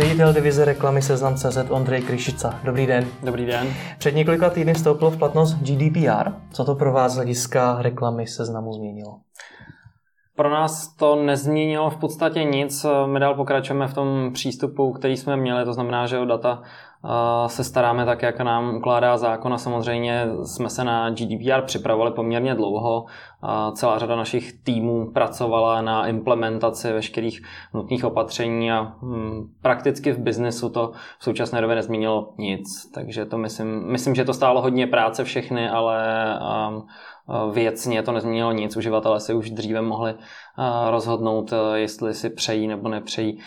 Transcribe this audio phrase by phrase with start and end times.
[0.00, 2.60] Ředitel divize reklamy Seznam CZ Ondřej Kryšica.
[2.64, 3.06] Dobrý den.
[3.22, 3.66] Dobrý den.
[3.98, 6.30] Před několika týdny vstoupilo v platnost GDPR.
[6.52, 9.18] Co to pro vás z hlediska reklamy Seznamu změnilo?
[10.36, 12.86] Pro nás to nezměnilo v podstatě nic.
[13.06, 16.62] My dál pokračujeme v tom přístupu, který jsme měli, to znamená, že o data
[17.46, 22.54] se staráme tak, jak nám ukládá zákon a samozřejmě jsme se na GDPR připravovali poměrně
[22.54, 23.06] dlouho.
[23.72, 27.42] Celá řada našich týmů pracovala na implementaci veškerých
[27.74, 32.90] nutných opatření a hm, prakticky v biznesu to v současné době nezměnilo nic.
[32.94, 36.24] Takže to myslím, myslím že to stálo hodně práce všechny, ale
[37.52, 38.76] věcně to nezměnilo nic.
[38.76, 40.14] Uživatelé si už dříve mohli
[40.90, 43.38] rozhodnout, jestli si přejí nebo nepřejí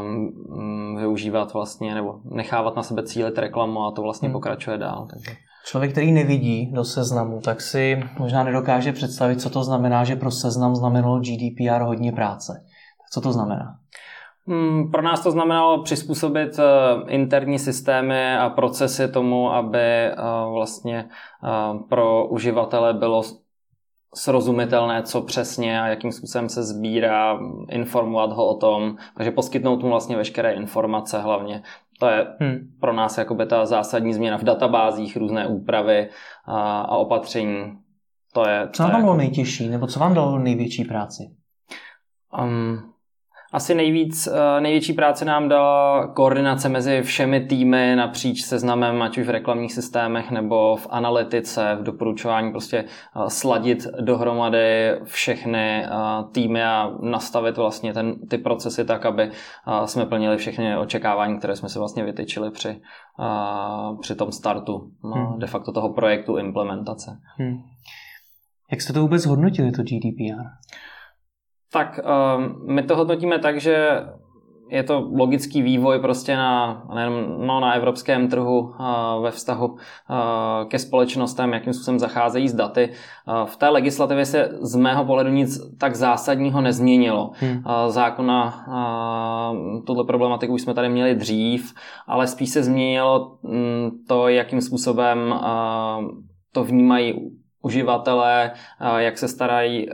[0.00, 4.32] mm, využívat vlastně nebo nechávat na sebe cílit reklamu a to vlastně hmm.
[4.32, 5.06] pokračuje dál.
[5.10, 5.30] Takže.
[5.66, 10.30] Člověk, který nevidí do seznamu, tak si možná nedokáže představit, co to znamená, že pro
[10.30, 12.64] seznam znamenalo GDPR hodně práce.
[13.10, 13.78] Co to znamená?
[14.48, 16.64] Hmm, pro nás to znamenalo přizpůsobit uh,
[17.06, 21.08] interní systémy a procesy tomu, aby uh, vlastně
[21.42, 23.22] uh, pro uživatele bylo
[24.14, 27.38] srozumitelné, co přesně a jakým způsobem se sbírá,
[27.70, 31.62] informovat ho o tom, takže poskytnout mu vlastně veškeré informace hlavně.
[32.00, 32.58] To je hmm.
[32.80, 36.08] pro nás jakoby ta zásadní změna v databázích, různé úpravy
[36.44, 37.78] a, a opatření.
[38.32, 41.22] To je, co vám bylo nejtěžší, nebo co vám dalo největší práci?
[42.42, 42.92] Um,
[43.52, 49.26] asi nejvíc, eh, největší práce nám dala koordinace mezi všemi týmy napříč seznamem, ať už
[49.26, 55.88] v reklamních systémech nebo v analytice, v doporučování prostě eh, sladit dohromady všechny eh,
[56.32, 59.30] týmy a nastavit vlastně ten, ty procesy tak, aby
[59.84, 62.80] jsme plnili všechny očekávání, které jsme si vlastně vytyčili při,
[64.00, 65.38] při tom startu no, hmm.
[65.38, 67.18] de facto toho projektu implementace.
[67.38, 67.56] Hmm.
[68.70, 70.44] Jak jste to vůbec hodnotili, to GDPR?
[71.72, 74.02] Tak um, my to hodnotíme tak, že
[74.70, 79.76] je to logický vývoj prostě na, nejenom, no, na evropském trhu uh, ve vztahu uh,
[80.68, 82.90] ke společnostem, jakým způsobem zacházejí s daty.
[83.28, 87.30] Uh, v té legislativě se z mého pohledu nic tak zásadního nezměnilo.
[87.34, 87.62] Hmm.
[87.88, 88.64] Zákona
[89.86, 91.74] tuhle problematiku už jsme tady měli dřív,
[92.06, 95.34] ale spíš se změnilo um, to, jakým způsobem
[96.52, 97.14] to vnímají
[97.62, 98.50] uživatelé,
[98.98, 99.88] jak se starají,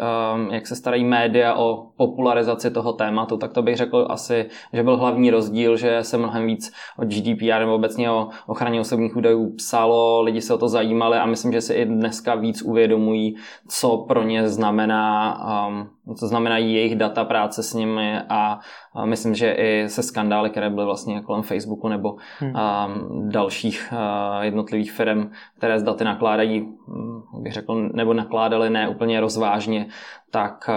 [0.50, 4.96] jak se starají média o popularizaci toho tématu, tak to bych řekl asi, že byl
[4.96, 10.22] hlavní rozdíl, že se mnohem víc o GDPR nebo obecně o ochraně osobních údajů psalo,
[10.22, 13.36] lidi se o to zajímali a myslím, že si i dneska víc uvědomují,
[13.68, 15.38] co pro ně znamená,
[15.68, 18.58] um, co znamenají jejich data, práce s nimi a,
[18.94, 23.28] a myslím, že i se skandály, které byly vlastně kolem Facebooku nebo hmm.
[23.28, 23.92] dalších
[24.40, 29.86] jednotlivých firm, které z daty nakládají, um, bych řekl, nebo nakládali ne úplně rozvážně,
[30.30, 30.70] tak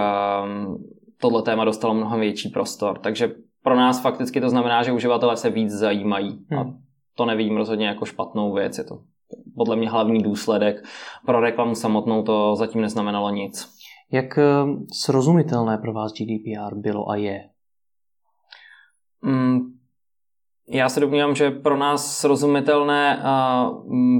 [1.20, 2.98] tohle téma dostalo mnohem větší prostor.
[2.98, 3.30] Takže
[3.62, 6.44] pro nás fakticky to znamená, že uživatelé se víc zajímají.
[6.50, 6.60] Hmm.
[6.60, 6.72] A
[7.14, 8.78] to nevidím rozhodně jako špatnou věc.
[8.78, 8.98] Je to
[9.56, 10.84] podle mě hlavní důsledek.
[11.26, 13.77] Pro reklamu samotnou to zatím neznamenalo nic.
[14.12, 14.44] Jak eh,
[14.92, 17.48] srozumitelné pro vás GDPR bylo a je?
[19.22, 19.60] Mm,
[20.68, 23.22] já se domnívám, že pro nás srozumitelné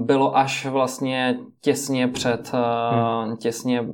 [0.03, 3.37] bylo až vlastně těsně před, hmm.
[3.37, 3.88] těsně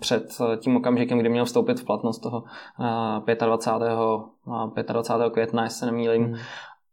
[0.00, 2.44] před tím okamžikem, kdy měl vstoupit v platnost toho
[3.46, 4.86] 25.
[4.86, 5.32] 25.
[5.32, 6.24] května, jestli se nemýlím.
[6.24, 6.36] Hmm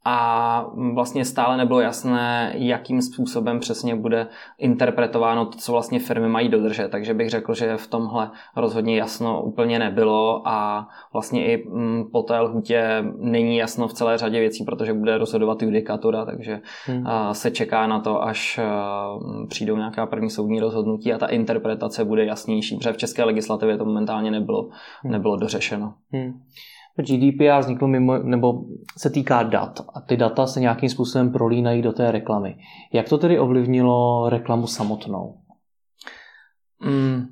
[0.06, 4.28] a vlastně stále nebylo jasné, jakým způsobem přesně bude
[4.58, 6.90] interpretováno to, co vlastně firmy mají dodržet.
[6.92, 12.24] Takže bych řekl, že v tomhle rozhodně jasno úplně nebylo a vlastně i mm, po
[12.24, 17.06] té lhutě není jasno v celé řadě věcí, protože bude rozhodovat judikatura, takže hmm.
[17.32, 18.60] se čeká na to, až
[19.50, 23.86] přijdou nějaká první soudní rozhodnutí a ta interpretace bude jasnější, protože v české legislativě to
[23.86, 24.70] momentálně nebylo,
[25.04, 25.12] hmm.
[25.12, 25.94] nebylo dořešeno.
[26.12, 26.42] Hmm.
[27.02, 28.64] GDPR vzniklo mimo, nebo
[28.98, 32.58] se týká dat a ty data se nějakým způsobem prolínají do té reklamy.
[32.94, 35.38] Jak to tedy ovlivnilo reklamu samotnou?
[36.86, 37.26] Mm,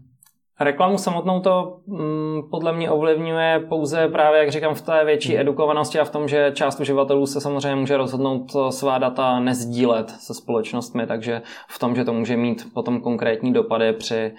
[0.64, 5.42] Reklamu samotnou to mm, podle mě ovlivňuje pouze právě, jak říkám, v té větší hmm.
[5.42, 10.34] edukovanosti a v tom, že část uživatelů se samozřejmě může rozhodnout svá data nezdílet se
[10.34, 14.34] společnostmi, takže v tom, že to může mít potom konkrétní dopady při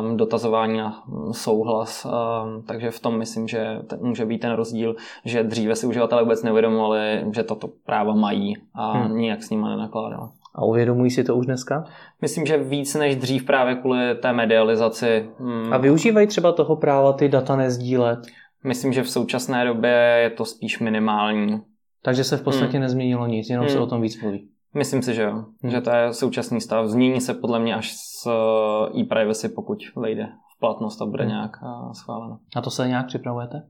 [0.00, 1.02] um, dotazování na
[1.32, 2.04] souhlas.
[2.04, 6.22] Um, takže v tom myslím, že ten, může být ten rozdíl, že dříve si uživatelé
[6.22, 9.18] vůbec neuvědomovali, že toto práva mají a hmm.
[9.18, 10.28] nijak s nimi nenakládali.
[10.56, 11.84] A uvědomují si to už dneska?
[12.22, 15.30] Myslím, že víc než dřív právě kvůli té medializaci.
[15.38, 15.72] Hmm.
[15.72, 18.18] A využívají třeba toho práva ty data nezdílet?
[18.64, 21.60] Myslím, že v současné době je to spíš minimální.
[22.02, 22.82] Takže se v podstatě hmm.
[22.82, 23.74] nezměnilo nic, jenom hmm.
[23.74, 24.48] se o tom víc mluví.
[24.74, 25.32] Myslím si, že jo.
[25.32, 25.70] Hmm.
[25.70, 26.86] Že to je současný stav.
[26.86, 31.32] Změní se podle mě až s eh, e-privacy, pokud vejde v platnost a bude hmm.
[31.32, 32.38] nějak uh, schváleno.
[32.56, 33.62] A to se nějak připravujete?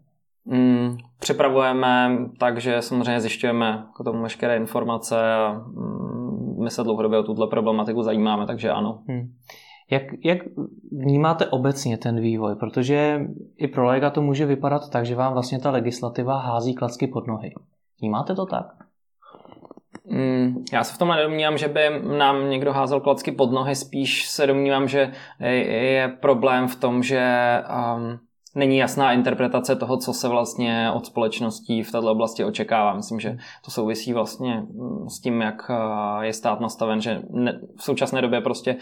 [0.47, 6.16] Mm, připravujeme tak, že samozřejmě zjišťujeme k tomu veškeré informace a mm,
[6.67, 9.03] my se dlouhodobě o tuto problematiku zajímáme, takže ano.
[9.09, 9.33] Hmm.
[9.91, 10.39] Jak, jak
[10.93, 12.55] vnímáte obecně ten vývoj?
[12.57, 13.21] Protože
[13.57, 17.27] i pro lega to může vypadat tak, že vám vlastně ta legislativa hází klacky pod
[17.27, 17.55] nohy.
[18.01, 18.67] Vnímáte to tak?
[20.07, 24.29] Mm, já se v tom nedomnívám, že by nám někdo házel klacky pod nohy, spíš
[24.29, 27.23] se domnívám, že je problém v tom, že
[27.97, 28.19] um,
[28.56, 32.94] není jasná interpretace toho, co se vlastně od společností v této oblasti očekává.
[32.94, 35.70] Myslím, že to souvisí vlastně mm, s tím, jak
[36.20, 37.23] je stát nastaven, že
[37.76, 38.76] v současné době prostě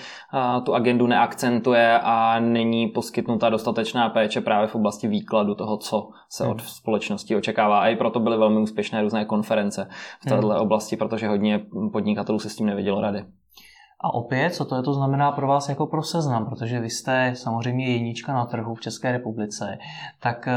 [0.65, 6.44] tu agendu neakcentuje a není poskytnuta dostatečná péče právě v oblasti výkladu toho, co se
[6.44, 6.69] od hmm.
[6.69, 7.81] společnosti očekává.
[7.81, 9.88] A i proto byly velmi úspěšné různé konference
[10.21, 10.61] v této hmm.
[10.61, 13.25] oblasti, protože hodně podnikatelů se s tím nevědělo rady.
[14.05, 17.33] A opět, co to je, to znamená pro vás jako pro seznam, protože vy jste
[17.37, 19.79] samozřejmě jednička na trhu v České republice,
[20.21, 20.55] tak eh,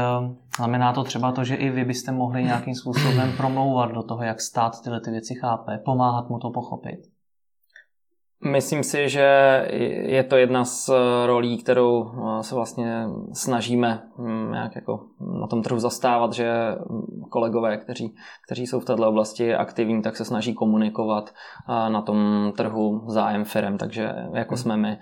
[0.56, 4.40] znamená to třeba to, že i vy byste mohli nějakým způsobem promlouvat do toho, jak
[4.40, 7.17] stát tyhle ty věci chápe, pomáhat mu to pochopit?
[8.44, 9.28] Myslím si, že
[10.02, 10.90] je to jedna z
[11.26, 15.06] rolí, kterou eh, se vlastně snažíme hm, nějak jako
[15.40, 16.52] na tom trhu zastávat, že
[17.30, 18.14] kolegové, kteří,
[18.46, 23.44] kteří jsou v této oblasti aktivní, tak se snaží komunikovat eh, na tom trhu zájem
[23.44, 24.98] firm, takže jako jsme my.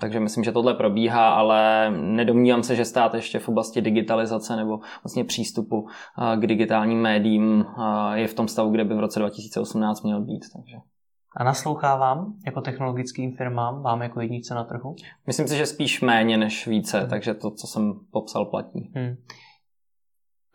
[0.00, 4.80] Takže myslím, že tohle probíhá, ale nedomnívám se, že stát ještě v oblasti digitalizace nebo
[5.04, 7.66] vlastně přístupu eh, k digitálním médiím
[8.14, 10.44] je v tom stavu, kde by v roce 2018 měl být.
[10.56, 10.93] Takže.
[11.36, 14.96] A naslouchá vám jako technologickým firmám, vám jako jednice na trhu?
[15.26, 17.08] Myslím si, že spíš méně než více, hmm.
[17.08, 18.92] takže to, co jsem popsal, platí.
[18.94, 19.16] Hmm.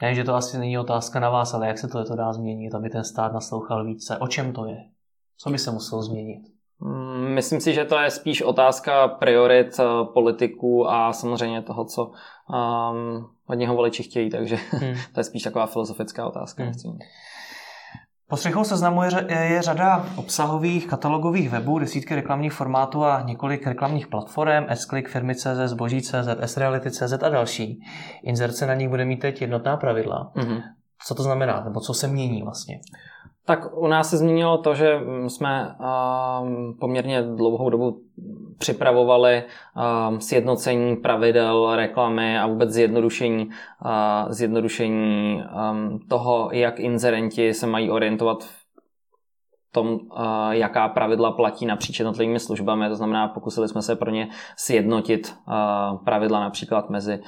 [0.01, 2.75] Ne, že to asi není otázka na vás, ale jak se to, to dá změnit,
[2.75, 4.17] aby ten stát naslouchal více?
[4.17, 4.77] O čem to je?
[5.37, 6.41] Co by se muselo změnit?
[6.81, 9.83] Hmm, myslím si, že to je spíš otázka priorit eh,
[10.13, 14.93] politiků a samozřejmě toho, co um, od něho voliči chtějí, takže hmm.
[15.13, 16.63] to je spíš taková filozofická otázka.
[16.63, 16.73] Hmm.
[18.29, 24.65] Po seznamu je, je řada obsahových katalogových webů, desítky reklamních formátů a několik reklamních platform,
[24.67, 27.81] S-Click, Firmy.cz, Zboží.cz, S-Reality.cz a další.
[28.23, 30.31] Inzerce na nich bude mít teď jednotná pravidla.
[30.35, 30.61] Mm-hmm.
[31.07, 32.79] Co to znamená, nebo co se mění vlastně?
[33.49, 35.75] Tak u nás se změnilo to, že jsme
[36.41, 38.01] um, poměrně dlouhou dobu
[38.57, 39.43] připravovali
[40.19, 43.49] sjednocení pravidel reklamy a vůbec zjednodušení,
[44.29, 45.43] zjednodušení
[46.07, 48.58] toho, jak inzerenti se mají orientovat v
[49.71, 49.99] tom,
[50.51, 52.89] jaká pravidla platí napříč jednotlivými službami.
[52.89, 55.35] To znamená, pokusili jsme se pro ně sjednotit
[56.05, 57.19] pravidla například mezi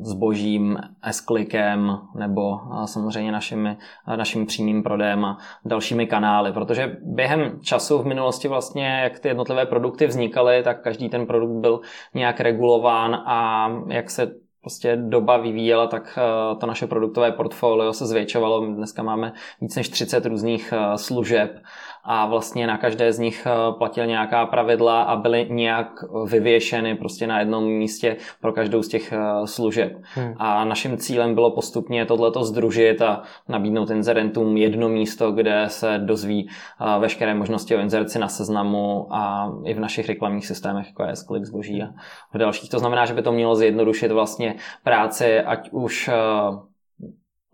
[0.00, 3.76] zbožím, S-klikem nebo samozřejmě našimi,
[4.16, 9.66] naším přímým prodejem a dalšími kanály, protože během času v minulosti vlastně, jak ty jednotlivé
[9.66, 11.80] produkty vznikaly, tak každý ten produkt byl
[12.14, 18.06] nějak regulován a jak se prostě doba vyvíjela, tak eh, to naše produktové portfolio se
[18.06, 18.66] zvětšovalo.
[18.66, 21.62] Dneska máme víc než 30 různých eh, služeb
[22.06, 27.26] a vlastně na každé z nich eh, platil nějaká pravidla a byly nějak vyvěšeny prostě
[27.26, 29.12] na jednom místě pro každou z těch
[29.44, 29.92] služeb.
[30.14, 30.34] Hmm.
[30.36, 36.48] A naším cílem bylo postupně tohleto združit a nabídnout inzerentům jedno místo, kde se dozví
[36.98, 41.44] veškeré možnosti o inzerci na seznamu a i v našich reklamních systémech, jako je S-Click,
[41.44, 41.88] zboží a
[42.34, 42.70] v dalších.
[42.70, 46.12] To znamená, že by to mělo zjednodušit vlastně práci, ať už eh,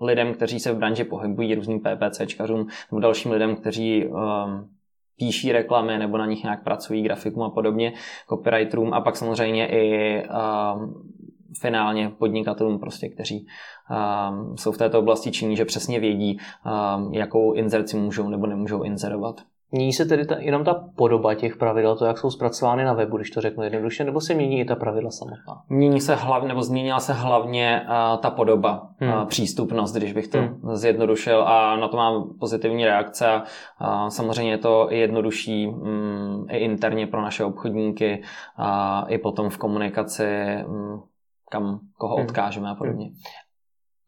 [0.03, 4.69] lidem, kteří se v branži pohybují, různým PPCčkařům nebo dalším lidem, kteří um,
[5.17, 7.93] píší reklamy nebo na nich nějak pracují, grafikům a podobně,
[8.29, 11.03] copywriterům a pak samozřejmě i um,
[11.61, 13.47] finálně podnikatelům, prostě, kteří
[13.91, 16.39] um, jsou v této oblasti činí, že přesně vědí,
[16.97, 19.41] um, jakou inzerci můžou nebo nemůžou inzerovat.
[19.75, 23.17] Mění se tedy ta, jenom ta podoba těch pravidel, to, jak jsou zpracovány na webu,
[23.17, 25.63] když to řeknu jednoduše, nebo se mění i ta pravidla samotná?
[25.69, 29.13] Mění se hlavně, nebo změnila se hlavně uh, ta podoba, hmm.
[29.13, 30.77] uh, přístupnost, když bych to hmm.
[30.77, 33.43] zjednodušil a na to mám pozitivní reakce a
[34.05, 38.23] uh, samozřejmě je to jednodušší um, i interně pro naše obchodníky
[38.57, 41.03] a uh, i potom v komunikaci um,
[41.51, 42.25] kam koho hmm.
[42.25, 43.11] odkážeme a podobně.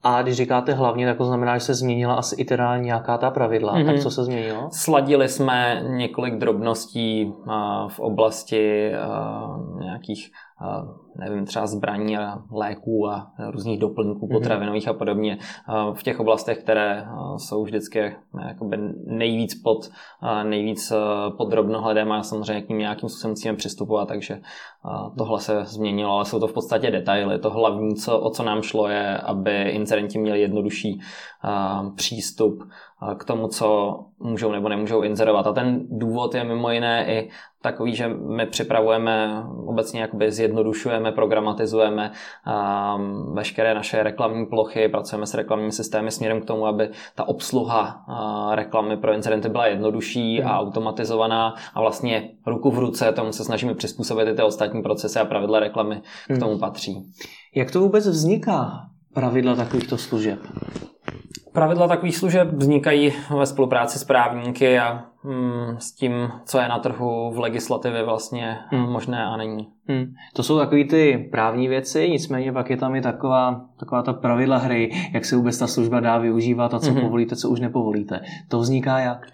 [0.04, 3.30] A když říkáte hlavně, tak to znamená, že se změnila asi i teda nějaká ta
[3.30, 3.74] pravidla.
[3.74, 3.86] Mm-hmm.
[3.86, 4.68] Tak co se změnilo?
[4.72, 7.32] Sladili jsme několik drobností
[7.88, 8.92] v oblasti
[9.78, 10.30] nějakých
[11.18, 14.38] nevím, třeba zbraní a léků a různých doplňků mhm.
[14.38, 15.38] potravinových a podobně
[15.94, 17.06] v těch oblastech, které
[17.36, 18.16] jsou vždycky
[18.48, 19.90] jakoby nejvíc pod,
[20.42, 20.92] nejvíc
[21.36, 24.40] pod drobnohledem a samozřejmě k ním nějakým způsobem musíme přistupovat, takže
[25.18, 27.38] tohle se změnilo, ale jsou to v podstatě detaily.
[27.38, 31.00] To hlavní, co, o co nám šlo, je, aby incidenti měli jednodušší
[31.96, 32.62] přístup
[33.18, 35.46] k tomu, co můžou nebo nemůžou inzerovat.
[35.46, 37.30] A ten důvod je mimo jiné i
[37.62, 45.34] takový, že my připravujeme, obecně jakoby zjednodušujeme, programatizujeme um, veškeré naše reklamní plochy, pracujeme s
[45.34, 50.58] reklamními systémy směrem k tomu, aby ta obsluha uh, reklamy pro incidenty byla jednodušší a
[50.58, 55.24] automatizovaná a vlastně ruku v ruce tomu se snažíme přizpůsobit i ty ostatní procesy a
[55.24, 57.12] pravidla reklamy k tomu patří.
[57.54, 58.70] Jak to vůbec vzniká,
[59.14, 60.38] pravidla takovýchto služeb?
[61.52, 66.12] Pravidla takových služeb vznikají ve spolupráci s právníky a hmm, s tím,
[66.44, 68.92] co je na trhu v legislativě vlastně hmm.
[68.92, 69.68] možné a není.
[69.88, 70.14] Hmm.
[70.32, 74.58] To jsou takové ty právní věci, nicméně pak je tam i taková, taková ta pravidla
[74.58, 77.00] hry, jak se vůbec ta služba dá využívat a co hmm.
[77.00, 78.20] povolíte, co už nepovolíte.
[78.48, 79.26] To vzniká jak?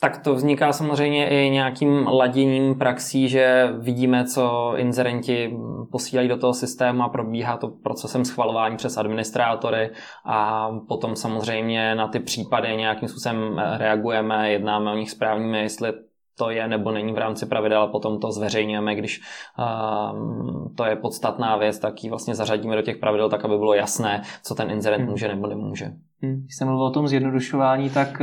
[0.00, 5.56] Tak to vzniká samozřejmě i nějakým laděním praxí, že vidíme, co inzerenti
[5.92, 9.90] posílají do toho systému a probíhá to procesem schvalování přes administrátory
[10.24, 15.92] a potom samozřejmě na ty případy nějakým způsobem reagujeme, jednáme o nich správnými, jestli
[16.38, 19.20] to je nebo není v rámci pravidel a potom to zveřejňujeme, když
[19.58, 23.74] um, to je podstatná věc, tak ji vlastně zařadíme do těch pravidel tak, aby bylo
[23.74, 25.10] jasné, co ten inzerent hmm.
[25.10, 25.84] může nebo nemůže.
[26.22, 26.40] Hmm.
[26.42, 28.22] Když jsem mluvil o tom zjednodušování, tak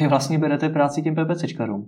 [0.00, 1.86] vy vlastně berete práci těm PPCčkarům.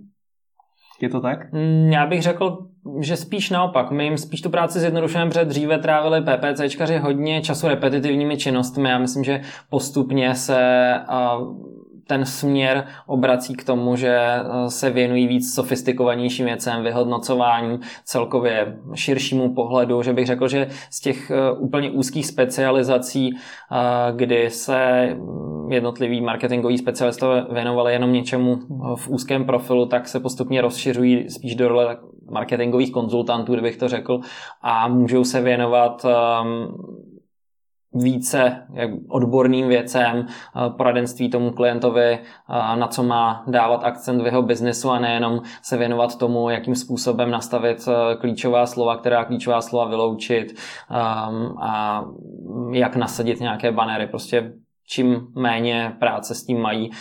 [1.01, 1.53] Je to tak?
[1.53, 2.67] Mm, já bych řekl,
[2.99, 3.91] že spíš naopak.
[3.91, 8.89] My jim spíš tu práci zjednodušujeme, protože dříve trávili PPCčkaři hodně času repetitivními činnostmi.
[8.89, 10.93] Já myslím, že postupně se
[12.07, 14.19] ten směr obrací k tomu, že
[14.67, 21.31] se věnují víc sofistikovanějším věcem, vyhodnocování, celkově širšímu pohledu, že bych řekl, že z těch
[21.57, 23.37] úplně úzkých specializací,
[24.15, 25.09] kdy se
[25.69, 28.59] jednotliví marketingoví specialistové věnovali jenom něčemu
[28.95, 31.97] v úzkém profilu, tak se postupně rozšiřují spíš do role
[32.31, 34.19] marketingových konzultantů, kdybych to řekl,
[34.61, 37.07] a můžou se věnovat um,
[37.97, 38.67] více
[39.07, 44.89] odborným věcem, uh, poradenství tomu klientovi, uh, na co má dávat akcent v jeho biznesu
[44.89, 50.53] a nejenom se věnovat tomu, jakým způsobem nastavit uh, klíčová slova, která klíčová slova vyloučit
[50.89, 52.03] um, a
[52.71, 54.07] jak nasadit nějaké banery.
[54.07, 54.53] Prostě
[54.89, 56.95] čím méně práce s tím mají uh,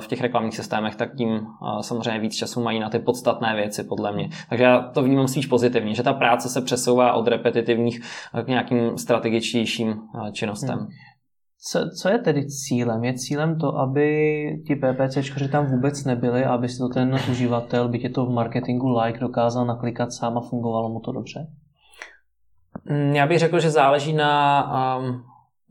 [0.00, 3.84] v těch reklamních systémech, tak tím uh, samozřejmě víc času mají na ty podstatné věci,
[3.84, 4.28] podle mě.
[4.48, 8.00] Takže já to vnímám spíš pozitivně, že ta práce se přesouvá od repetitivních
[8.44, 10.00] k nějakým strategičtějším
[10.32, 10.78] činnostem.
[10.78, 10.88] Hmm.
[11.60, 13.04] Co, co je tedy cílem?
[13.04, 14.06] Je cílem to, aby
[14.66, 18.98] ti PPCčkaři tam vůbec nebyli aby si to ten uživatel, byť je to v marketingu
[18.98, 21.46] like, dokázal naklikat sám a fungovalo mu to dobře?
[22.86, 24.62] Hmm, já bych řekl, že záleží na
[24.98, 25.22] um,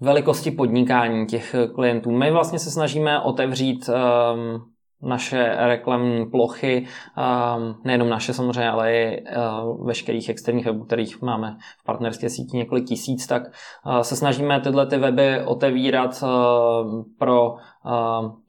[0.01, 2.11] velikosti podnikání těch klientů.
[2.11, 4.61] My vlastně se snažíme otevřít um,
[5.01, 11.57] naše reklamní plochy, um, nejenom naše samozřejmě, ale i uh, veškerých externích webů, kterých máme
[11.81, 13.43] v partnerské síti několik tisíc, tak
[13.85, 17.55] uh, se snažíme tyhle ty weby otevírat uh, pro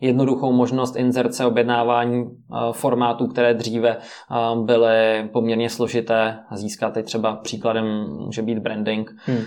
[0.01, 2.25] jednoduchou možnost inzerce objednávání
[2.73, 3.97] formátů, které dříve
[4.55, 6.95] byly poměrně složité získat.
[6.95, 7.85] Teď třeba příkladem
[8.25, 9.15] může být branding.
[9.25, 9.39] Hmm.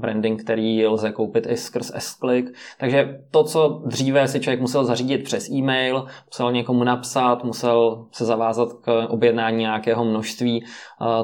[0.00, 2.50] Branding, který lze koupit i skrz S-Click.
[2.78, 8.24] Takže to, co dříve si člověk musel zařídit přes e-mail, musel někomu napsat, musel se
[8.24, 10.64] zavázat k objednání nějakého množství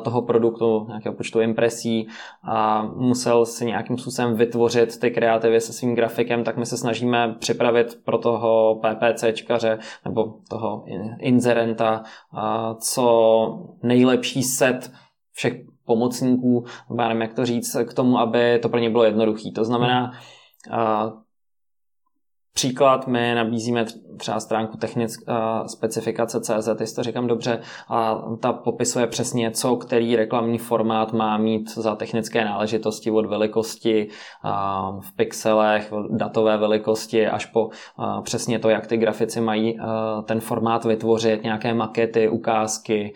[0.02, 2.09] toho produktu, nějakého počtu impresí
[2.45, 7.35] a musel si nějakým způsobem vytvořit ty kreativy se svým grafikem, tak my se snažíme
[7.38, 10.85] připravit pro toho PPCčkaře nebo toho
[11.18, 12.02] inzerenta
[12.80, 14.92] co nejlepší set
[15.32, 15.54] všech
[15.85, 19.50] pomocníků, nevím, jak to říct, k tomu, aby to pro ně bylo jednoduché.
[19.54, 20.12] To znamená,
[22.58, 23.84] Příklad, my nabízíme
[24.16, 30.16] třeba stránku technická specifikace CZ, jestli to říkám dobře, a ta popisuje přesně, co který
[30.16, 34.08] reklamní formát má mít za technické náležitosti od velikosti
[35.00, 37.68] v pixelech, datové velikosti, až po
[38.22, 39.78] přesně to, jak ty grafici mají
[40.24, 43.14] ten formát vytvořit, nějaké makety, ukázky,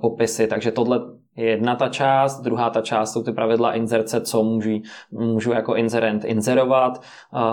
[0.00, 1.00] popisy, takže tohle
[1.36, 4.70] jedna ta část, druhá ta část jsou ty pravidla inzerce, co můžu,
[5.10, 7.02] můžu jako inzerent inzerovat.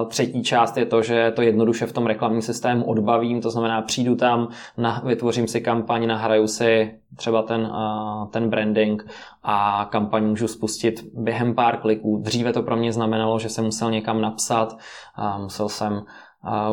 [0.07, 4.15] Třetí část je to, že to jednoduše v tom reklamním systému odbavím, to znamená přijdu
[4.15, 4.47] tam,
[4.77, 7.71] na, vytvořím si kampaň, nahraju si třeba ten,
[8.31, 9.07] ten branding
[9.43, 12.17] a kampaň můžu spustit během pár kliků.
[12.17, 14.77] Dříve to pro mě znamenalo, že jsem musel někam napsat,
[15.37, 16.01] musel jsem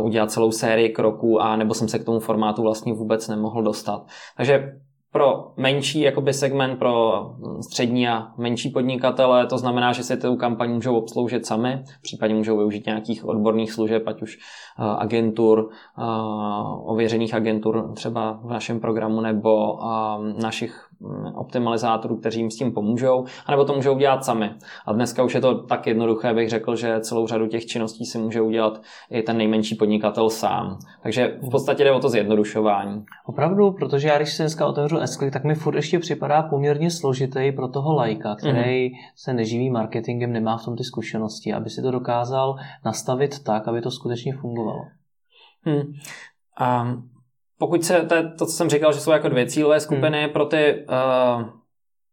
[0.02, 4.06] udělat celou sérii kroků a nebo jsem se k tomu formátu vlastně vůbec nemohl dostat.
[4.36, 4.72] Takže
[5.18, 7.26] pro menší jakoby segment, pro
[7.60, 12.56] střední a menší podnikatele, to znamená, že si tu kampaň můžou obsloužit sami, případně můžou
[12.56, 16.02] využít nějakých odborných služeb, ať už eh, agentur, eh,
[16.84, 20.87] ověřených agentur třeba v našem programu nebo eh, našich Mm,
[21.34, 24.50] optimalizátorů, kteří jim s tím pomůžou, anebo to můžou udělat sami.
[24.86, 28.18] A dneska už je to tak jednoduché, bych řekl, že celou řadu těch činností si
[28.18, 30.78] může udělat i ten nejmenší podnikatel sám.
[31.02, 33.04] Takže v podstatě jde o to zjednodušování.
[33.26, 37.52] Opravdu, protože já když si dneska otevřu s tak mi furt ještě připadá poměrně složitý
[37.52, 38.96] pro toho lajka, který mm-hmm.
[39.16, 43.80] se neživí marketingem, nemá v tom ty zkušenosti, aby si to dokázal nastavit tak, aby
[43.80, 44.80] to skutečně fungovalo.
[45.62, 45.82] Hmm.
[46.82, 47.10] Um,
[47.58, 50.32] pokud se, to, to, co jsem říkal, že jsou jako dvě cílové skupiny, hmm.
[50.32, 51.42] pro ty uh,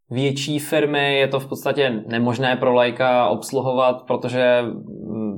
[0.10, 4.64] větší firmy je to v podstatě nemožné pro lajka obsluhovat, protože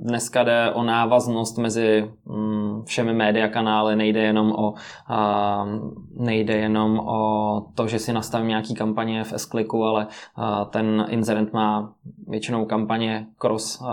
[0.01, 4.77] dneska jde o návaznost mezi um, všemi média kanály, nejde jenom o uh,
[6.25, 9.49] nejde jenom o to, že si nastavím nějaký kampaně v s
[9.83, 11.93] ale uh, ten inzerent má
[12.27, 13.87] většinou kampaně cross uh,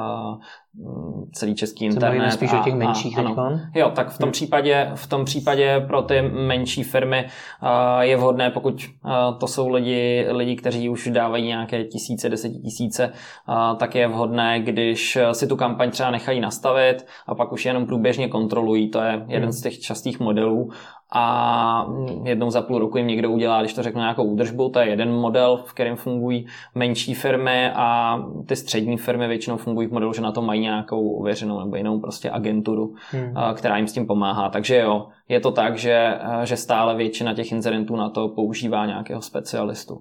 [1.33, 2.31] celý český internet.
[2.31, 3.61] spíš a, o těch menších a, ano.
[3.75, 4.33] Jo, tak v tom, hmm.
[4.33, 7.25] případě, v tom případě pro ty menší firmy
[7.63, 13.13] uh, je vhodné, pokud uh, to jsou lidi, lidi, kteří už dávají nějaké tisíce, desetitisíce,
[13.49, 17.87] uh, tak je vhodné, když si tu kampaň třeba nechají nastavit a pak už jenom
[17.87, 18.91] průběžně kontrolují.
[18.91, 19.53] To je jeden hmm.
[19.53, 20.71] z těch častých modelů
[21.13, 21.87] a
[22.25, 24.69] jednou za půl roku jim někdo udělá, když to řeknu, nějakou údržbu.
[24.69, 29.89] To je jeden model, v kterém fungují menší firmy a ty střední firmy většinou fungují
[29.89, 33.35] v modelu, že na to mají nějakou ověřenou nebo jinou prostě agenturu, hmm.
[33.55, 34.49] která jim s tím pomáhá.
[34.49, 39.23] Takže jo, je to tak, že, že stále většina těch incidentů na to používá nějakého
[39.23, 40.01] specialistu.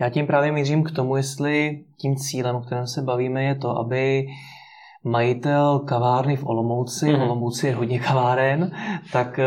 [0.00, 3.78] Já tím právě mířím k tomu, jestli tím cílem, o kterém se bavíme, je to,
[3.78, 4.26] aby
[5.04, 7.18] majitel kavárny v Olomouci, mm-hmm.
[7.18, 8.70] v Olomouci je hodně kaváren,
[9.12, 9.46] tak eh,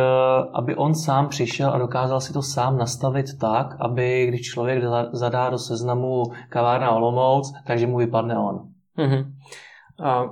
[0.54, 5.50] aby on sám přišel a dokázal si to sám nastavit tak, aby když člověk zadá
[5.50, 8.60] do seznamu kavárna Olomouc, takže mu vypadne on.
[8.98, 9.26] Mm-hmm.
[10.04, 10.24] A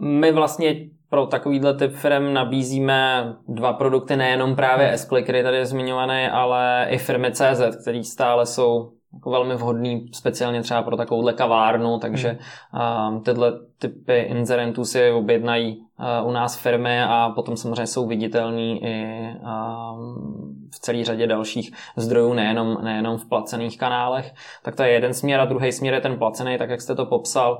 [0.00, 0.74] my vlastně
[1.08, 6.86] pro takovýhle typ firm nabízíme dva produkty, nejenom právě s který tady je zmiňovaný, ale
[6.90, 12.38] i firmy CZ, které stále jsou jako velmi vhodný speciálně třeba pro takovouhle kavárnu, takže
[12.70, 13.14] hmm.
[13.14, 15.76] uh, tyhle typy inzerentů si objednají
[16.22, 20.32] uh, u nás firmy a potom samozřejmě jsou viditelní i uh,
[20.74, 24.34] v celé řadě dalších zdrojů, nejenom, nejenom v placených kanálech.
[24.62, 27.06] Tak to je jeden směr a druhý směr je ten placený, tak jak jste to
[27.06, 27.58] popsal.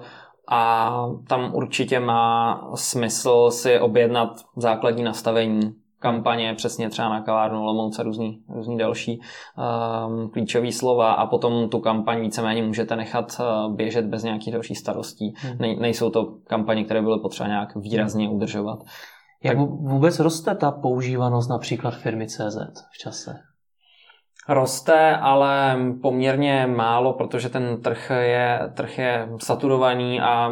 [0.48, 0.92] A
[1.28, 8.42] tam určitě má smysl si objednat základní nastavení kampaně, přesně třeba na kavárnu Lomouce, různý,
[8.48, 14.22] různý další um, klíčové slova a potom tu kampaň víceméně můžete nechat uh, běžet bez
[14.22, 15.34] nějakých dalších starostí.
[15.36, 15.58] Hmm.
[15.58, 18.78] Ne, nejsou to kampaně, které byly potřeba nějak výrazně udržovat.
[19.44, 19.68] Jak tak...
[19.68, 22.56] vůbec roste ta používanost například firmy CZ
[22.94, 23.34] v čase?
[24.48, 30.50] Roste, ale poměrně málo, protože ten trh je, trh je saturovaný a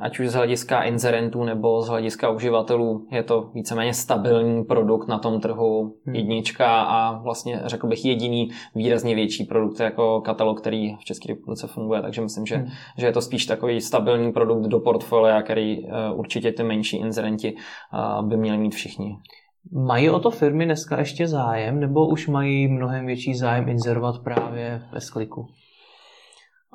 [0.00, 5.18] ať už z hlediska inzerentů nebo z hlediska uživatelů je to víceméně stabilní produkt na
[5.18, 6.14] tom trhu hmm.
[6.14, 11.66] jednička a vlastně řekl bych jediný výrazně větší produkt jako katalog, který v České republice
[11.66, 12.66] funguje, takže myslím, že, hmm.
[12.98, 17.54] že je to spíš takový stabilní produkt do portfolia, který uh, určitě ty menší inzerenti
[17.54, 19.16] uh, by měli mít všichni.
[19.72, 24.82] Mají o to firmy dneska ještě zájem, nebo už mají mnohem větší zájem inzerovat právě
[24.92, 25.46] ve skliku?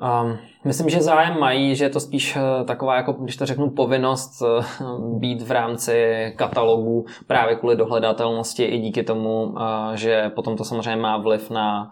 [0.02, 3.70] Um, myslím, že zájem mají, že je to spíš uh, taková, jako když to řeknu,
[3.70, 9.60] povinnost uh, být v rámci katalogu právě kvůli dohledatelnosti i díky tomu, uh,
[9.94, 11.92] že potom to samozřejmě má vliv na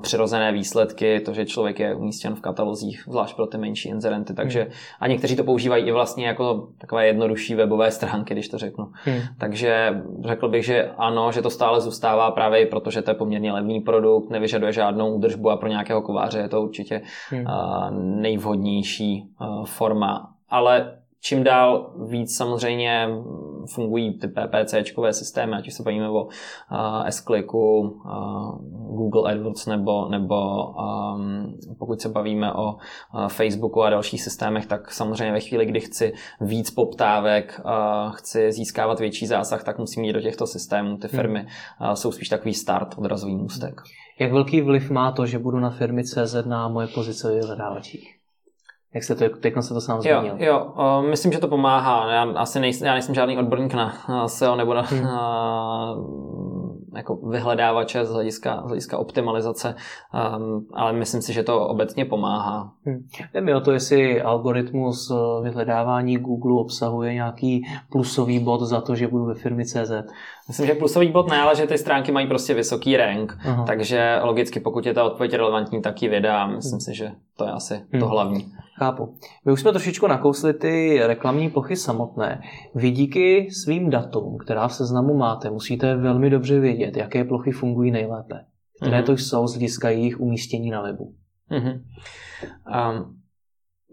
[0.00, 4.34] přirozené výsledky, to, že člověk je umístěn v katalozích, zvlášť pro ty menší inzerenty.
[4.34, 4.70] Takže hmm.
[5.00, 8.84] a někteří to používají i vlastně jako takové jednodušší webové stránky, když to řeknu.
[9.04, 9.20] Hmm.
[9.38, 13.14] Takže řekl bych, že ano, že to stále zůstává právě i proto, že to je
[13.14, 17.46] poměrně levný produkt, nevyžaduje žádnou údržbu a pro nějakého kováře je to určitě hmm.
[18.20, 19.28] nejvhodnější
[19.64, 20.30] forma.
[20.48, 23.08] Ale čím dál víc samozřejmě
[23.66, 26.28] fungují ty PPCčkové systémy, ať už se bavíme o uh,
[27.06, 28.58] S-Clicku, uh,
[28.96, 34.92] Google AdWords nebo, nebo um, pokud se bavíme o uh, Facebooku a dalších systémech, tak
[34.92, 40.12] samozřejmě ve chvíli, kdy chci víc poptávek, uh, chci získávat větší zásah, tak musím jít
[40.12, 40.96] do těchto systémů.
[40.96, 41.16] Ty hmm.
[41.16, 41.46] firmy
[41.80, 43.80] uh, jsou spíš takový start, odrazový můstek.
[44.20, 48.19] Jak velký vliv má to, že budu na firmy CZ na moje pozice vyhledávačích?
[48.94, 50.24] Jak se to, teď se to sám zmínil.
[50.24, 52.12] Jo, jo uh, myslím, že to pomáhá.
[52.12, 53.92] Já asi nejsem, já nejsem žádný odborník na
[54.26, 55.04] SEO nebo na hmm.
[55.04, 59.74] uh, jako vyhledávače z hlediska, z hlediska optimalizace,
[60.38, 62.72] um, ale myslím si, že to obecně pomáhá.
[62.86, 63.06] Hmm.
[63.34, 69.08] Jde mi o to, jestli algoritmus vyhledávání Google obsahuje nějaký plusový bod za to, že
[69.08, 69.92] budu ve firmě CZ.
[70.50, 73.64] Myslím, že plusový bod ne, ale že ty stránky mají prostě vysoký rank, uh-huh.
[73.64, 76.46] takže logicky pokud je ta odpověď relevantní, tak ji vydá.
[76.46, 78.00] Myslím si, že to je asi uh-huh.
[78.00, 78.52] to hlavní.
[78.78, 79.14] Chápu.
[79.44, 82.42] My už jsme trošičku nakousli ty reklamní plochy samotné.
[82.74, 87.90] Vy díky svým datům, která v seznamu máte, musíte velmi dobře vědět, jaké plochy fungují
[87.90, 88.44] nejlépe.
[88.80, 89.06] Které uh-huh.
[89.06, 91.14] to jsou z hlediska jejich umístění na webu.
[91.50, 91.80] Uh-huh.
[92.92, 93.16] Um,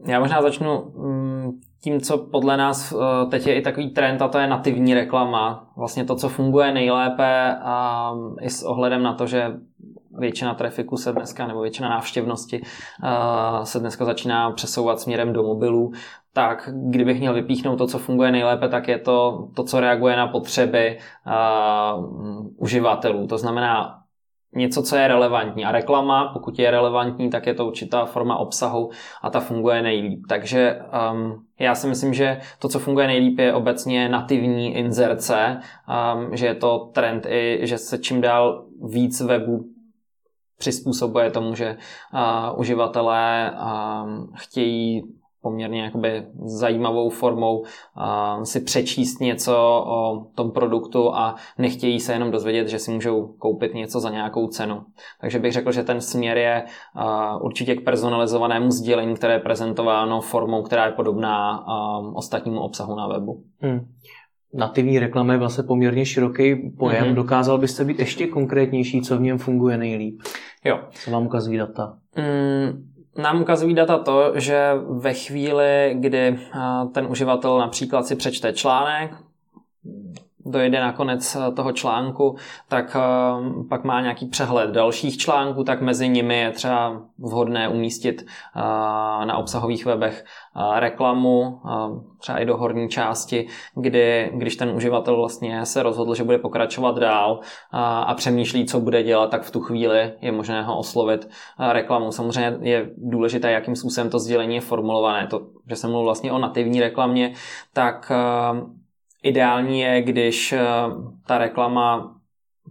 [0.08, 4.28] já možná začnu um, tím, co podle nás uh, teď je i takový trend, a
[4.28, 5.68] to je nativní reklama.
[5.78, 9.52] Vlastně to, co funguje nejlépe a i s ohledem na to, že
[10.18, 15.92] většina trafiku se dneska, nebo většina návštěvnosti uh, se dneska začíná přesouvat směrem do mobilů,
[16.34, 20.28] tak kdybych měl vypíchnout to, co funguje nejlépe, tak je to to, co reaguje na
[20.28, 20.98] potřeby
[21.98, 22.06] uh,
[22.58, 23.28] uživatelů.
[23.28, 24.00] To znamená
[24.56, 25.66] něco, co je relevantní.
[25.66, 28.90] A reklama, pokud je relevantní, tak je to určitá forma obsahu
[29.22, 30.24] a ta funguje nejlíp.
[30.30, 30.80] Takže
[31.12, 35.60] um, já si myslím, že to, co funguje nejlíp, je obecně nativní inzerce,
[36.16, 39.66] um, že je to trend i, že se čím dál víc webů
[40.58, 41.78] přizpůsobuje tomu, že
[42.14, 45.04] uh, uživatelé uh, chtějí
[45.48, 49.56] poměrně jakoby zajímavou formou uh, si přečíst něco
[49.88, 54.48] o tom produktu a nechtějí se jenom dozvědět, že si můžou koupit něco za nějakou
[54.48, 54.84] cenu.
[55.22, 56.64] Takže bych řekl, že ten směr je
[56.96, 61.68] uh, určitě k personalizovanému sdělení, které je prezentováno formou, která je podobná
[62.16, 63.44] ostatnímu obsahu na webu.
[63.62, 63.88] Hmm.
[64.54, 67.06] Nativní reklama je vlastně poměrně široký pojem.
[67.06, 67.16] Mm-hmm.
[67.16, 70.22] Dokázal byste být ještě konkrétnější, co v něm funguje nejlíp?
[70.66, 70.80] Jo.
[70.92, 71.98] Co vám ukazují data?
[72.18, 76.39] Mm, nám ukazují data to, že ve chvíli, kdy
[76.93, 79.12] ten uživatel například si přečte článek,
[80.48, 82.36] dojde na konec eh, toho článku,
[82.68, 88.22] tak eh, pak má nějaký přehled dalších článků, tak mezi nimi je třeba vhodné umístit
[88.22, 88.60] eh,
[89.26, 90.26] na obsahových webech
[90.76, 91.60] reklamu,
[92.18, 96.98] třeba i do horní části, kdy, když ten uživatel vlastně se rozhodl, že bude pokračovat
[96.98, 97.40] dál
[98.06, 101.30] a přemýšlí, co bude dělat, tak v tu chvíli je možné ho oslovit
[101.72, 102.12] reklamu.
[102.12, 105.28] Samozřejmě je důležité, jakým způsobem to sdělení je formulované.
[105.28, 107.34] To, že jsem mluvil vlastně o nativní reklamě,
[107.74, 108.12] tak
[109.28, 110.62] Ideální je, když eh,
[111.26, 112.18] ta reklama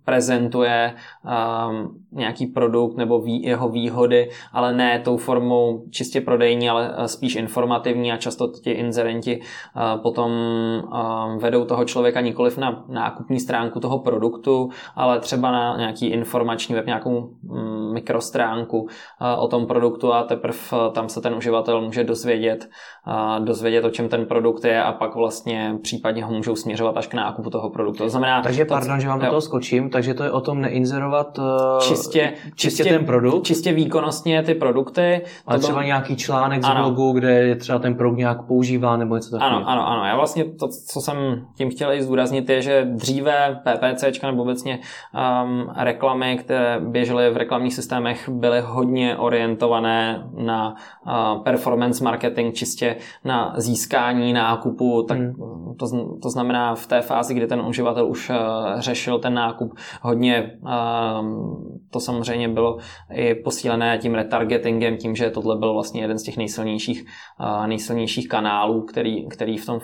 [0.04, 6.94] prezentuje um, nějaký produkt nebo ví, jeho výhody, ale ne tou formou čistě prodejní, ale
[6.96, 10.30] eh, spíš informativní a často ti inzerenti uh, potom
[10.84, 16.74] uh, vedou toho člověka nikoliv na nákupní stránku toho produktu, ale třeba na nějaký informační
[16.74, 18.88] web, nějakou um, mikrostránku uh,
[19.44, 22.68] o tom produktu a teprve uh, tam se ten uživatel může dozvědět,
[23.06, 27.06] uh, dozvědět, o čem ten produkt je a pak vlastně případně ho můžou směřovat až
[27.06, 28.02] k nákupu toho produktu.
[28.02, 31.38] To znamená, takže pardon, že vám do toho skočím, takže to je o tom neinzerovat
[31.80, 33.44] čistě, čistě, čistě ten produkt?
[33.44, 35.22] Čistě výkonnostně ty produkty.
[35.46, 35.86] Ale třeba bylo...
[35.86, 36.82] nějaký článek z ano.
[36.82, 39.56] blogu, kde je třeba ten produkt nějak používá nebo něco takového.
[39.56, 40.04] Ano, ano, ano.
[40.04, 41.16] Já vlastně to, co jsem
[41.56, 44.78] tím chtěl i zdůraznit, je, že dříve PPC nebo obecně
[45.42, 47.85] um, reklamy, které běžely v reklamních systémech,
[48.28, 50.74] byly hodně orientované na
[51.44, 55.34] performance marketing, čistě na získání nákupu, tak hmm.
[55.78, 55.86] to,
[56.22, 58.36] to znamená v té fázi, kdy ten uživatel už uh,
[58.80, 60.70] řešil ten nákup hodně uh,
[61.90, 62.78] to samozřejmě bylo
[63.12, 67.04] i posílené tím retargetingem, tím, že tohle byl vlastně jeden z těch nejsilnějších,
[67.66, 69.78] nejsilnějších kanálů, který, který v tom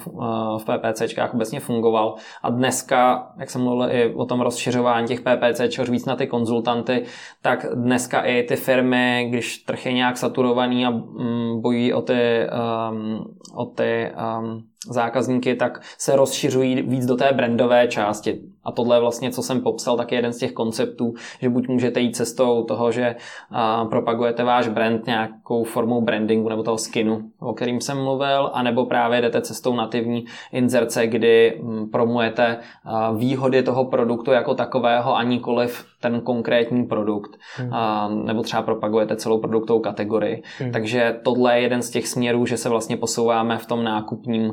[0.59, 2.15] v PPCčkách obecně fungoval.
[2.43, 6.27] A dneska, jak jsem mluvil i o tom rozšiřování těch PPC, už víc na ty
[6.27, 7.05] konzultanty,
[7.43, 12.47] tak dneska i ty firmy, když trh je nějak saturovaný a mm, bojí o ty,
[12.91, 18.41] um, o ty um, zákazníky, tak se rozšiřují víc do té brandové části.
[18.65, 21.69] A tohle je vlastně, co jsem popsal, tak je jeden z těch konceptů, že buď
[21.69, 23.17] můžete jít cestou toho, že
[23.51, 28.87] a, propagujete váš brand nějakou formou brandingu nebo toho skinu, o kterým jsem mluvil, anebo
[28.87, 35.17] právě jdete cestou nativní inzerce, kdy m, mm, promujete a, výhody toho produktu jako takového
[35.17, 37.75] a nikoliv ten konkrétní produkt, hmm.
[37.75, 40.43] a, nebo třeba propagujete celou produktovou kategorii.
[40.59, 40.73] Hmm.
[40.73, 44.53] Takže tohle je jeden z těch směrů, že se vlastně posouváme v tom nákupním.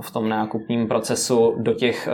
[0.00, 2.08] v tom nákupním procesu do těch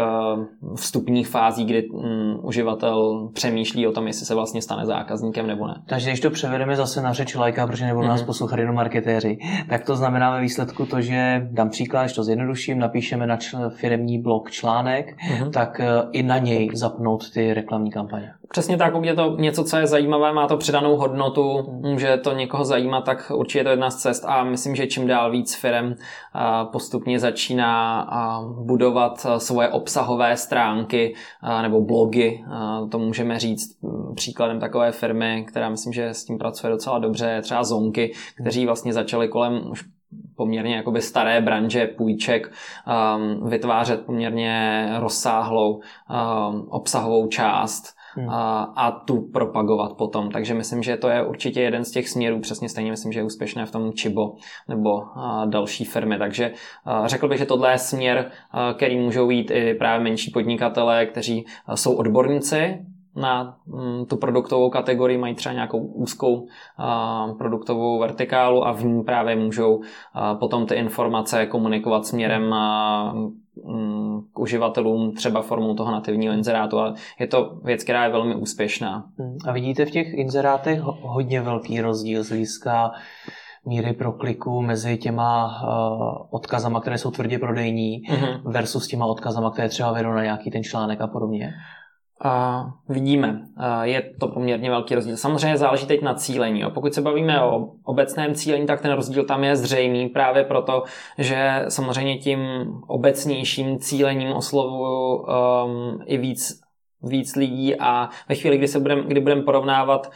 [0.76, 5.74] vstupních fází, kdy um, uživatel přemýšlí o tom, jestli se vlastně stane zákazníkem nebo ne.
[5.86, 8.10] Takže když to převedeme zase na řeč lajka, protože nebudou hmm.
[8.10, 12.24] nás poslouchat jenom marketéři, tak to znamená ve výsledku to, že dám příklad, když to
[12.24, 15.50] zjednoduším, napíšeme na čl- firmní blog článek, hmm.
[15.50, 18.32] tak uh, i na něj zapnout ty reklamní kampaně.
[18.50, 22.32] Přesně tak, pokud je to něco, co je zajímavé, má to přidanou hodnotu, může to
[22.32, 25.54] někoho zajímat, tak určitě je to jedna z cest a myslím, že čím dál víc
[25.54, 25.94] firm
[26.72, 28.08] postupně začíná
[28.64, 31.14] budovat svoje obsahové stránky
[31.62, 32.44] nebo blogy,
[32.90, 33.78] to můžeme říct
[34.14, 38.92] příkladem takové firmy, která myslím, že s tím pracuje docela dobře, třeba Zonky, kteří vlastně
[38.92, 39.82] začaly kolem už
[40.36, 42.52] po poměrně jakoby staré branže půjček
[43.44, 45.80] vytvářet poměrně rozsáhlou
[46.68, 47.96] obsahovou část.
[48.28, 50.30] A, a tu propagovat potom.
[50.30, 53.24] Takže myslím, že to je určitě jeden z těch směrů, přesně stejně myslím, že je
[53.24, 54.34] úspěšné v tom Chibo
[54.68, 56.18] nebo a, další firmy.
[56.18, 56.52] Takže
[56.84, 61.06] a, řekl bych, že tohle je směr, a, který můžou jít i právě menší podnikatelé,
[61.06, 62.78] kteří jsou odborníci
[63.16, 66.46] na mm, tu produktovou kategorii, mají třeba nějakou úzkou
[67.38, 69.80] produktovou vertikálu a v ní právě můžou
[70.38, 72.54] potom ty informace komunikovat směrem
[73.14, 78.34] mm, k uživatelům třeba formou toho nativního inzerátu, ale je to věc, která je velmi
[78.34, 79.04] úspěšná.
[79.18, 79.36] Hmm.
[79.46, 82.90] A vidíte v těch inzerátech hodně velký rozdíl z hlediska
[83.66, 88.40] míry prokliku mezi těma uh, odkazama, které jsou tvrdě prodejní, mm-hmm.
[88.44, 91.52] versus těma odkazama, které třeba vedou na nějaký ten článek a podobně?
[92.88, 93.40] Vidíme,
[93.82, 95.16] je to poměrně velký rozdíl.
[95.16, 96.64] Samozřejmě záleží teď na cílení.
[96.74, 100.82] Pokud se bavíme o obecném cílení, tak ten rozdíl tam je zřejmý právě proto,
[101.18, 102.40] že samozřejmě tím
[102.86, 106.63] obecnějším cílením oslovuju um, i víc
[107.08, 110.10] víc lidí a ve chvíli, kdy se budem, kdy budeme porovnávat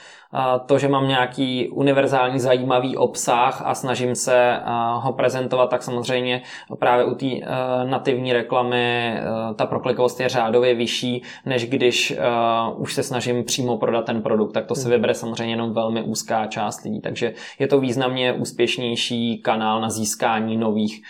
[0.67, 4.61] to, že mám nějaký univerzální zajímavý obsah a snažím se
[4.95, 6.43] ho prezentovat, tak samozřejmě
[6.79, 7.27] právě u té
[7.85, 9.15] nativní reklamy
[9.57, 12.19] ta proklikovost je řádově vyšší, než když
[12.77, 14.93] už se snažím přímo prodat ten produkt, tak to si hmm.
[14.93, 20.57] vybere samozřejmě jenom velmi úzká část lidí, takže je to významně úspěšnější kanál na získání
[20.57, 21.03] nových,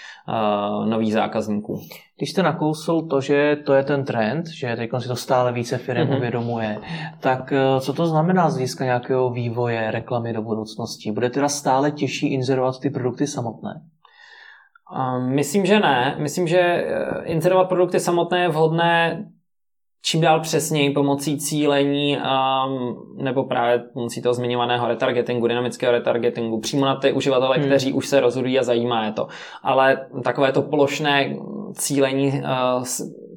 [0.85, 1.81] nových zákazníků.
[2.19, 5.79] Když jste nakousl to, že to je ten trend, že teď si to stále více
[5.79, 6.17] firm mm-hmm.
[6.17, 6.79] uvědomuje,
[7.21, 11.13] tak eh, co to znamená z hlediska nějakého vývoje reklamy do budoucnosti?
[11.13, 13.81] Bude teda stále těžší inzerovat ty produkty samotné?
[15.29, 16.17] Myslím, že ne.
[16.19, 19.25] Myslím, že eh, inzerovat produkty samotné je vhodné
[20.03, 26.87] čím dál přesněji pomocí cílení um, nebo právě pomocí toho zmiňovaného retargetingu, dynamického retargetingu, přímo
[26.87, 27.67] na ty uživatele, hmm.
[27.67, 29.27] kteří už se rozhodují a zajímá je to.
[29.63, 31.37] Ale takové to plošné
[31.73, 32.85] cílení, uh,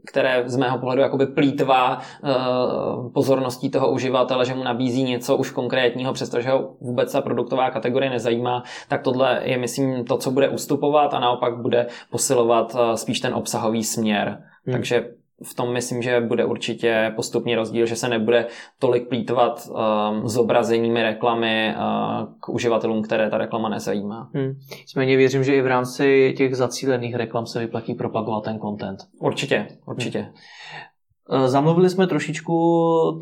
[0.07, 5.51] které z mého pohledu jakoby plítvá uh, pozorností toho uživatele, že mu nabízí něco už
[5.51, 10.49] konkrétního, přestože ho vůbec ta produktová kategorie nezajímá, tak tohle je, myslím, to, co bude
[10.49, 14.27] ustupovat a naopak bude posilovat uh, spíš ten obsahový směr.
[14.65, 14.73] Hmm.
[14.73, 15.05] Takže
[15.43, 18.47] v tom myslím, že bude určitě postupný rozdíl, že se nebude
[18.79, 24.29] tolik plítvat um, zobrazeními reklamy uh, k uživatelům, které ta reklama nezajímá.
[24.33, 24.53] Hmm.
[24.79, 28.99] Nicméně věřím, že i v rámci těch zacílených reklam se vyplatí propagovat ten content.
[29.19, 30.19] Určitě, určitě.
[30.19, 31.47] Hmm.
[31.47, 32.53] Zamluvili jsme trošičku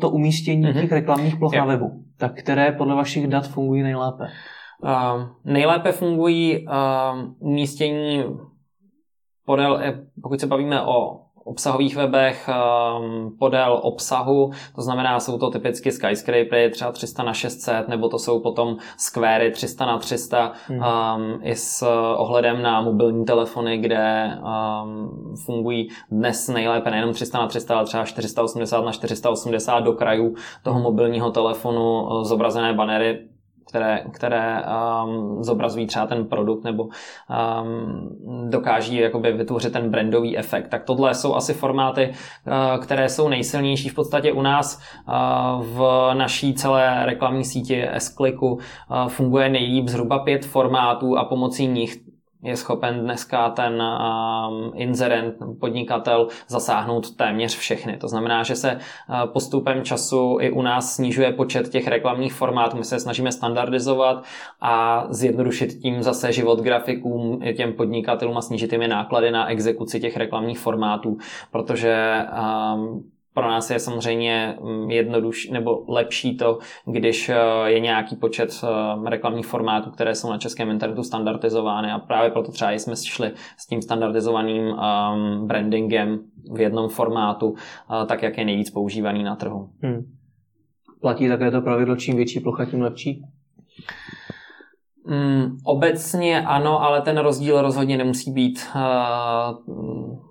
[0.00, 0.80] to umístění mm-hmm.
[0.80, 2.04] těch reklamních ploch na webu.
[2.16, 4.24] Tak které podle vašich dat fungují nejlépe?
[4.82, 6.72] Uh, nejlépe fungují uh,
[7.38, 8.24] umístění
[9.50, 15.50] podél, eh, pokud se bavíme o obsahových webech um, podél obsahu, to znamená, jsou to
[15.50, 20.78] typicky skyscrapery třeba 300 na 600, nebo to jsou potom squary 300 na 300 hmm.
[20.78, 24.30] um, i s ohledem na mobilní telefony, kde
[24.82, 30.34] um, fungují dnes nejlépe nejenom 300 na 300, ale třeba 480 na 480 do krajů
[30.62, 33.30] toho mobilního telefonu uh, zobrazené banery
[33.70, 36.90] které, které um, zobrazují třeba ten produkt nebo um,
[38.50, 40.68] dokáží jakoby vytvořit ten brandový efekt.
[40.68, 42.12] Tak tohle jsou asi formáty,
[42.46, 48.52] uh, které jsou nejsilnější v podstatě u nás uh, v naší celé reklamní síti S-Clicku
[48.52, 48.60] uh,
[49.08, 52.09] funguje nejlíp zhruba pět formátů a pomocí nich
[52.42, 57.96] je schopen dneska ten um, inzerent, podnikatel zasáhnout téměř všechny.
[57.96, 62.76] To znamená, že se uh, postupem času i u nás snižuje počet těch reklamních formátů.
[62.76, 64.24] My se snažíme standardizovat
[64.60, 70.16] a zjednodušit tím zase život grafikům, těm podnikatelům a snížit jim náklady na exekuci těch
[70.16, 71.18] reklamních formátů,
[71.50, 72.24] protože
[72.74, 78.64] um, pro nás je samozřejmě mm, jednodušší nebo lepší to, když eh, je nějaký počet
[78.64, 83.32] eh, reklamních formátů, které jsou na českém internetu standardizovány a právě proto třeba jsme šli
[83.58, 86.20] s tím standardizovaným um, brandingem
[86.52, 87.56] v jednom formátu, uh,
[88.06, 89.70] tak jak je nejvíc používaný na trhu.
[89.82, 90.02] Hmm.
[91.00, 93.22] Platí také to pravidlo, čím větší plocha, tím lepší?
[95.06, 100.29] Mm, obecně ano, ale ten rozdíl rozhodně nemusí být uh,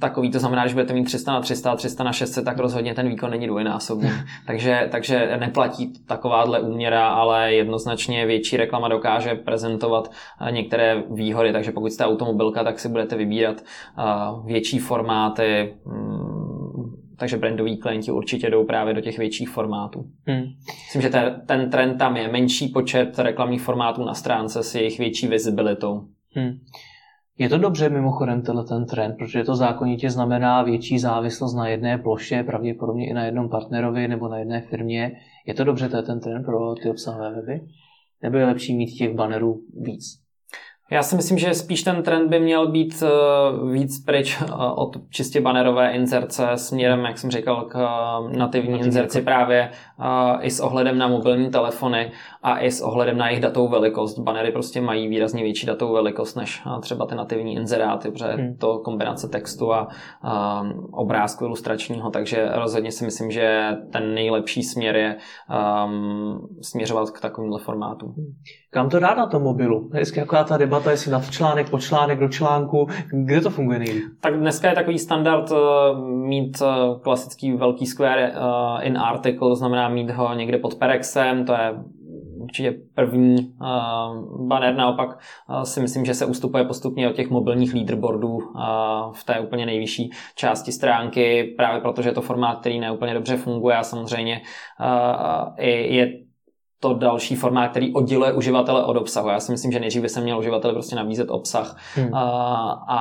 [0.00, 3.08] takový, to znamená, že budete mít 300 na 300, 300 na 600, tak rozhodně ten
[3.08, 4.10] výkon není dvojnásobný.
[4.46, 10.10] takže, takže neplatí takováhle úměra, ale jednoznačně větší reklama dokáže prezentovat
[10.40, 14.02] eh, některé výhody, takže pokud jste automobilka, tak si budete vybírat eh,
[14.46, 16.58] větší formáty, mm,
[17.18, 20.04] takže brandoví klienti určitě jdou právě do těch větších formátů.
[20.26, 20.42] Hmm.
[20.84, 24.98] Myslím, že ten, ten trend tam je menší počet reklamních formátů na stránce s jejich
[24.98, 26.04] větší vizibilitou.
[26.34, 26.50] Hmm.
[27.38, 31.98] Je to dobře mimochodem tenhle ten trend, protože to zákonitě znamená větší závislost na jedné
[31.98, 35.20] ploše, pravděpodobně i na jednom partnerovi nebo na jedné firmě.
[35.46, 37.60] Je to dobře to je ten trend pro ty obsahové weby?
[38.22, 40.27] Nebo je lepší mít těch bannerů víc?
[40.90, 43.08] Já si myslím, že spíš ten trend by měl být eh,
[43.72, 49.22] víc pryč eh, od čistě banerové inzerce směrem, jak jsem říkal, k eh, nativní inzerci
[49.22, 49.70] právě
[50.40, 54.18] i s ohledem na mobilní telefony a i s ohledem na jejich datovou velikost.
[54.18, 58.56] Banery prostě mají výrazně větší datovou velikost než třeba ty nativní inzeráty, protože hmm.
[58.56, 59.88] to kombinace textu a,
[60.92, 65.16] obrázku ilustračního, takže rozhodně si myslím, že ten nejlepší směr je
[65.86, 68.14] um, směřovat k takovýmhle formátům.
[68.70, 69.90] Kam to dát na tom mobilu?
[69.92, 74.04] Hezky jaká ta debata, jestli na článek, po článek, do článku, kde to funguje nejlíp?
[74.20, 75.58] Tak dneska je takový standard uh,
[76.08, 81.44] mít uh, klasický velký square uh, in article, to znamená mít ho někde pod perexem,
[81.44, 81.74] to je
[82.42, 83.54] určitě první
[84.46, 85.18] banner, naopak
[85.62, 88.38] si myslím, že se ustupuje postupně od těch mobilních leaderboardů
[89.12, 93.76] v té úplně nejvyšší části stránky, právě protože je to formát, který neúplně dobře funguje
[93.76, 94.40] a samozřejmě
[95.58, 96.12] je
[96.80, 99.28] to další formát, který odděluje uživatele od obsahu.
[99.28, 102.14] Já si myslím, že nejdřív by se měl uživatel prostě nabízet obsah hmm.
[102.14, 102.24] a,
[102.88, 102.98] a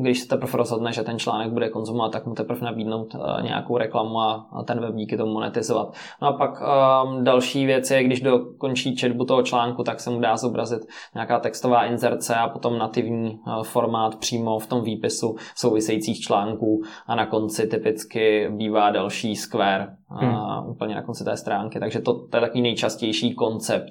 [0.00, 3.78] když se teprve rozhodne, že ten článek bude konzumovat, tak mu teprve nabídnout uh, nějakou
[3.78, 5.94] reklamu a, a ten web díky tomu monetizovat.
[6.22, 10.20] No a pak um, další věc je, když dokončí četbu toho článku, tak se mu
[10.20, 10.82] dá zobrazit
[11.14, 17.14] nějaká textová inzerce a potom nativní uh, formát přímo v tom výpisu souvisejících článků a
[17.14, 20.68] na konci typicky bývá další square hmm.
[20.68, 21.80] úplně na konci té stránky.
[21.80, 23.90] Takže to, to je takový nejčastější koncept.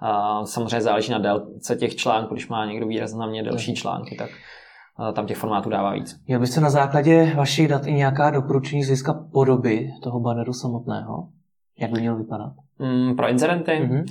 [0.00, 2.34] A samozřejmě záleží na délce těch článků.
[2.34, 4.30] Když má někdo výrazně delší články, tak
[5.12, 6.20] tam těch formátů dává víc.
[6.26, 11.28] Měl byste na základě vašich dat i nějaká doporučení z hlediska podoby toho banneru samotného?
[11.78, 12.52] Jak by měl vypadat?
[12.78, 13.70] Mm, pro incidenty?
[13.70, 14.04] Mm-hmm.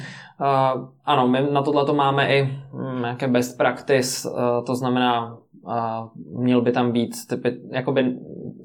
[0.77, 2.43] Uh, ano, my na tohle máme i
[2.73, 5.37] mm, nějaké best practice, uh, to znamená,
[5.69, 7.11] uh, měl by tam být
[7.71, 8.15] jakoby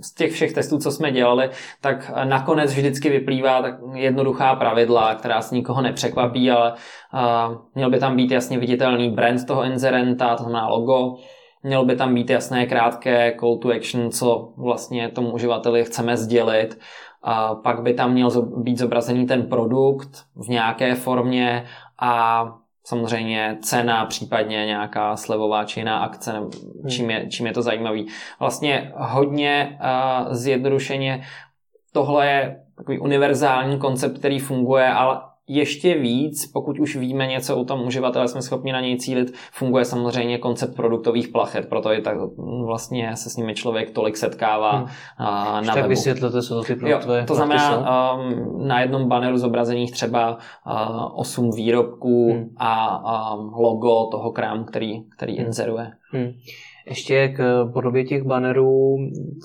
[0.02, 5.40] z těch všech testů, co jsme dělali, tak nakonec vždycky vyplývá tak jednoduchá pravidla, která
[5.40, 6.74] s nikoho nepřekvapí, ale
[7.74, 11.16] měl by tam být jasně viditelný brand toho inzerenta, to znamená logo,
[11.62, 16.78] mělo by tam být jasné, krátké call to action, co vlastně tomu uživateli chceme sdělit.
[17.22, 21.64] A pak by tam měl být zobrazený ten produkt v nějaké formě
[22.00, 22.44] a
[22.84, 26.50] samozřejmě cena, případně nějaká slevová či jiná akce, hmm.
[26.90, 28.06] čím je, čím je to zajímavý.
[28.40, 31.26] Vlastně hodně uh, zjednodušeně
[31.92, 37.64] tohle je takový univerzální koncept, který funguje, ale ještě víc, pokud už víme něco o
[37.64, 42.16] tom uživatele, jsme schopni na něj cílit, funguje samozřejmě koncept produktových plachet, proto je tak
[42.66, 44.86] vlastně se s nimi člověk tolik setkává hmm.
[45.18, 45.88] na tak webu.
[45.88, 51.20] vysvětlete, co to ty produktové jo, To znamená um, na jednom banneru zobrazených třeba uh,
[51.20, 52.54] 8 výrobků hmm.
[52.58, 55.46] a um, logo toho krámu, který, který hmm.
[55.46, 55.92] inzeruje.
[56.12, 56.32] Hmm.
[56.86, 58.96] Ještě k podobě těch bannerů,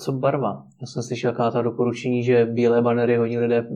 [0.04, 0.62] co barva?
[0.80, 3.66] Já jsem slyšel jaká ta doporučení, že bílé bannery hodně lidé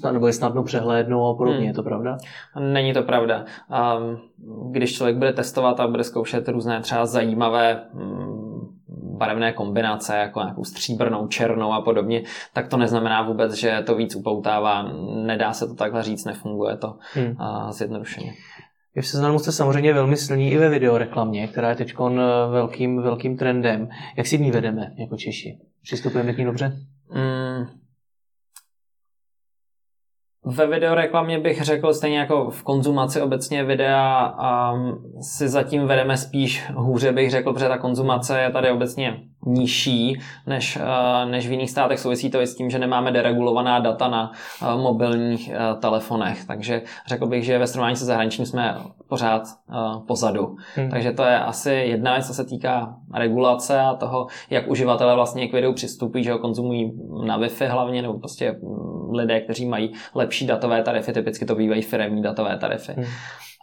[0.00, 1.58] snad, nebo je snadno přehlédnou a podobně.
[1.58, 1.68] Hmm.
[1.68, 2.18] Je to pravda?
[2.60, 3.44] Není to pravda.
[3.98, 4.18] Um,
[4.70, 8.78] když člověk bude testovat a bude zkoušet různé třeba zajímavé um,
[9.18, 14.16] barevné kombinace, jako nějakou stříbrnou, černou a podobně, tak to neznamená vůbec, že to víc
[14.16, 14.82] upoutává.
[15.26, 17.36] Nedá se to takhle říct, nefunguje to hmm.
[17.70, 18.32] zjednodušeně.
[18.98, 22.14] Vy v seznamu jste samozřejmě velmi silní i ve videoreklamě, která je teď eh,
[22.50, 23.88] velkým, velkým trendem.
[24.16, 25.58] Jak si v ní vedeme jako Češi?
[25.82, 26.76] Přistupujeme k ní dobře?
[27.14, 27.66] Mm,
[30.44, 34.34] ve videoreklamě bych řekl, stejně jako v konzumaci obecně videa,
[34.72, 40.20] um, si zatím vedeme spíš hůře, bych řekl, protože ta konzumace je tady obecně nižší
[40.46, 41.98] než, uh, než v jiných státech.
[41.98, 46.44] Souvisí to i s tím, že nemáme deregulovaná data na uh, mobilních uh, telefonech.
[46.44, 48.76] Takže řekl bych, že ve srovnání se zahraničím jsme
[49.08, 49.42] pořád
[50.06, 50.56] pozadu.
[50.74, 50.90] Hmm.
[50.90, 55.48] Takže to je asi jedna věc, co se týká regulace a toho, jak uživatelé vlastně
[55.48, 56.92] k videu přistupují, že ho konzumují
[57.26, 58.56] na Wi-Fi hlavně, nebo prostě
[59.12, 62.92] lidé, kteří mají lepší datové tarify, typicky to bývají firemní datové tarify.
[62.92, 63.04] Hmm.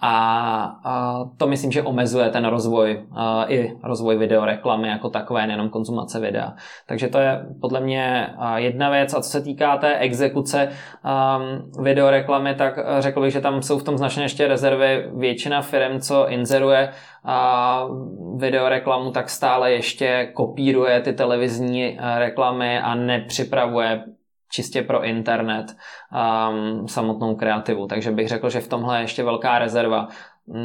[0.07, 3.05] A, to myslím, že omezuje ten rozvoj
[3.47, 6.53] i rozvoj videoreklamy jako takové, nejenom konzumace videa.
[6.87, 9.13] Takže to je podle mě jedna věc.
[9.13, 13.83] A co se týká té exekuce um, videoreklamy, tak řekl bych, že tam jsou v
[13.83, 15.09] tom značně ještě rezervy.
[15.17, 16.89] Většina firm, co inzeruje
[17.23, 17.81] a
[18.37, 24.03] videoreklamu, tak stále ještě kopíruje ty televizní reklamy a nepřipravuje
[24.51, 27.87] čistě pro internet um, samotnou kreativu.
[27.87, 30.07] Takže bych řekl, že v tomhle je ještě velká rezerva.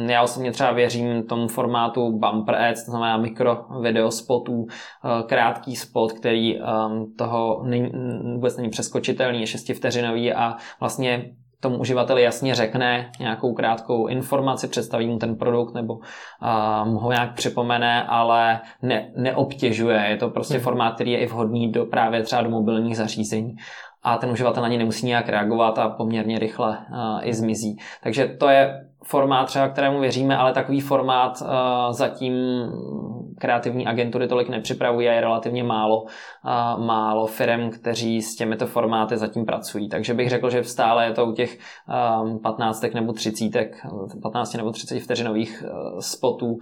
[0.07, 4.67] Já osobně třeba věřím tomu formátu bumper ads, to znamená mikro video spotů, uh,
[5.27, 7.65] krátký spot, který um, toho
[8.33, 15.07] vůbec není přeskočitelný, je šestivteřinový a vlastně tomu uživateli jasně řekne nějakou krátkou informaci, představí
[15.07, 15.93] mu ten produkt nebo
[16.85, 20.05] mu ho nějak připomene, ale ne, neobtěžuje.
[20.09, 20.63] Je to prostě hmm.
[20.63, 23.55] formát, který je i vhodný do právě třeba do mobilních zařízení
[24.03, 27.77] a ten uživatel na ně nemusí nějak reagovat a poměrně rychle uh, i zmizí.
[28.03, 31.47] Takže to je formát třeba, kterému věříme, ale takový formát uh,
[31.91, 32.33] zatím
[33.41, 39.17] kreativní agentury tolik nepřipravují a je relativně málo, uh, málo firm, kteří s těmito formáty
[39.17, 39.89] zatím pracují.
[39.89, 41.57] Takže bych řekl, že stále je to u těch
[42.23, 43.71] um, 15 nebo 30,
[44.21, 46.59] 15 nebo 30 vteřinových uh, spotů, uh,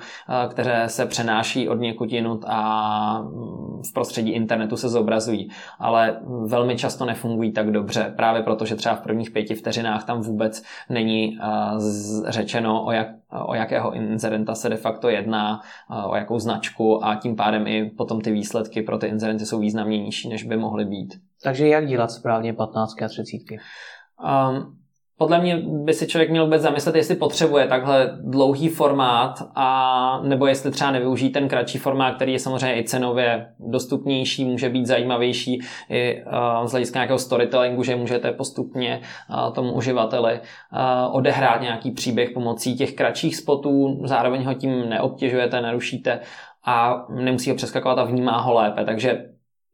[0.49, 5.49] které se přenáší od někud jinut a mm, v prostředí internetu se zobrazují.
[5.79, 10.21] Ale velmi často nefungují tak dobře, právě proto, že třeba v prvních pěti vteřinách tam
[10.21, 13.07] vůbec není uh, řečeno, o, jak,
[13.45, 15.61] o jakého inzerenta se de facto jedná,
[16.09, 19.97] o jakou značku a tím pádem i potom ty výsledky pro ty inzerenty jsou významně
[19.97, 21.13] nižší, než by mohly být.
[21.43, 23.37] Takže jak dělat správně 15 a 30?
[23.51, 24.78] Um,
[25.19, 30.47] podle mě by si člověk měl vůbec zamyslet, jestli potřebuje takhle dlouhý formát, a nebo
[30.47, 35.59] jestli třeba nevyužít ten kratší formát, který je samozřejmě i cenově dostupnější, může být zajímavější
[35.89, 41.91] i uh, z hlediska nějakého storytellingu, že můžete postupně uh, tomu uživateli uh, odehrát nějaký
[41.91, 46.19] příběh pomocí těch kratších spotů, zároveň ho tím neobtěžujete, nerušíte
[46.65, 48.85] a nemusí ho přeskakovat a vnímá ho lépe.
[48.85, 49.25] Takže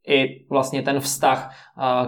[0.07, 1.51] i vlastně ten vztah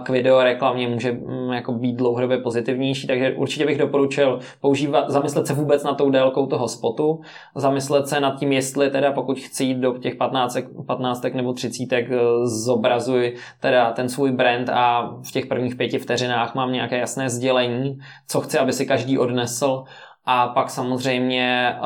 [0.02, 5.54] k videoreklamě může mm, jako být dlouhodobě pozitivnější, takže určitě bych doporučil používat, zamyslet se
[5.54, 7.20] vůbec na tou délkou toho spotu,
[7.54, 11.92] zamyslet se nad tím, jestli teda pokud chci jít do těch 15, 15 nebo 30,
[11.92, 17.30] e, zobrazuj teda ten svůj brand a v těch prvních pěti vteřinách mám nějaké jasné
[17.30, 19.84] sdělení, co chci, aby si každý odnesl
[20.30, 21.76] a pak samozřejmě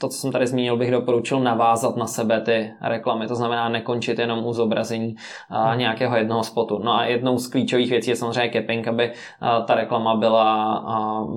[0.00, 3.26] to, co jsem tady zmínil, bych doporučil navázat na sebe ty reklamy.
[3.26, 5.14] To znamená nekončit jenom u zobrazení
[5.48, 5.78] hmm.
[5.78, 6.78] nějakého jednoho spotu.
[6.78, 9.12] No a jednou z klíčových věcí je samozřejmě capping, aby
[9.66, 10.84] ta reklama byla,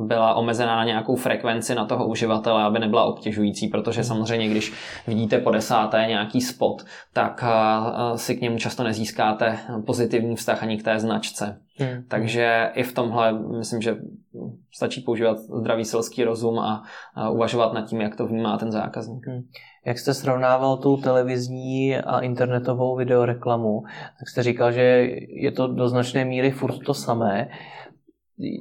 [0.05, 4.07] byla omezená na nějakou frekvenci na toho uživatele, aby nebyla obtěžující, protože hmm.
[4.07, 4.73] samozřejmě, když
[5.07, 7.43] vidíte po desáté nějaký spot, tak
[8.15, 11.64] si k němu často nezískáte pozitivní vztah ani k té značce.
[11.77, 12.03] Hmm.
[12.07, 13.97] Takže i v tomhle myslím, že
[14.73, 16.83] stačí používat zdravý selský rozum a,
[17.15, 19.27] a uvažovat nad tím, jak to vnímá ten zákazník.
[19.27, 19.41] Hmm.
[19.85, 23.83] Jak jste srovnával tu televizní a internetovou videoreklamu,
[24.19, 27.49] tak jste říkal, že je to do značné míry furt to samé.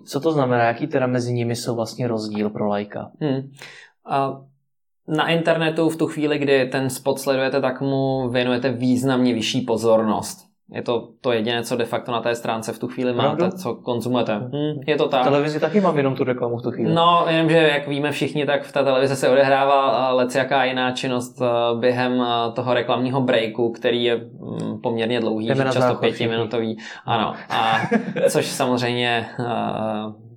[0.07, 0.65] Co to znamená?
[0.65, 3.11] Jaký teda mezi nimi jsou vlastně rozdíl pro lajka?
[3.21, 3.51] Hmm.
[4.07, 4.41] A
[5.09, 10.54] na internetu v tu chvíli, kdy ten spot sledujete, tak mu věnujete významně vyšší pozornost.
[10.73, 13.57] Je to to jediné, co de facto na té stránce v tu chvíli máte, Pravdu?
[13.57, 14.35] co konzumujete.
[14.35, 15.21] Hm, je to tak.
[15.21, 16.95] V televizi taky mám jenom tu reklamu v tu chvíli.
[16.95, 21.43] No, jenomže jak víme všichni, tak v té televizi se odehrává lec jaká jiná činnost
[21.81, 26.79] během toho reklamního breaku, který je hm, poměrně dlouhý, často pětiminutový.
[27.05, 27.77] Ano, a
[28.29, 29.27] což samozřejmě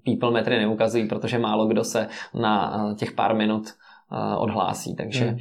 [0.05, 3.63] people metry neukazují, protože málo kdo se na těch pár minut
[4.38, 5.39] odhlásí, takže hmm.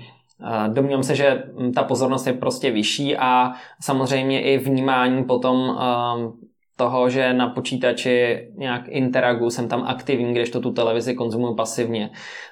[0.68, 1.42] Domnívám se, že
[1.74, 6.40] ta pozornost je prostě vyšší a samozřejmě i vnímání potom um,
[6.76, 12.10] toho, že na počítači nějak interagu, jsem tam aktivní, když to tu televizi konzumuju pasivně.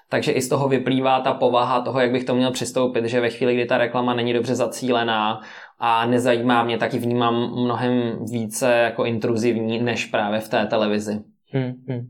[0.08, 3.30] Takže i z toho vyplývá ta povaha toho, jak bych to měl přistoupit, že ve
[3.30, 5.40] chvíli, kdy ta reklama není dobře zacílená
[5.78, 11.20] a nezajímá mě, tak ji vnímám mnohem více jako intruzivní, než právě v té televizi.
[11.52, 12.06] Hmm, hmm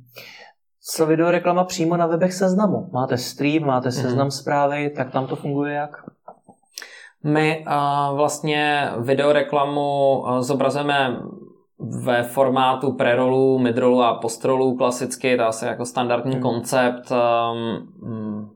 [0.87, 2.89] co videoreklama přímo na webech seznamu.
[2.93, 3.93] Máte stream, máte mhm.
[3.93, 4.41] seznam mm-hmm.
[4.41, 5.91] zprávy, tak tam to funguje jak?
[7.25, 11.17] My uh, vlastně videoreklamu uh, zobrazujeme
[12.05, 16.43] ve formátu prerolu, midrolu a postrolu klasicky, to asi jako standardní mm.
[16.43, 17.13] koncept.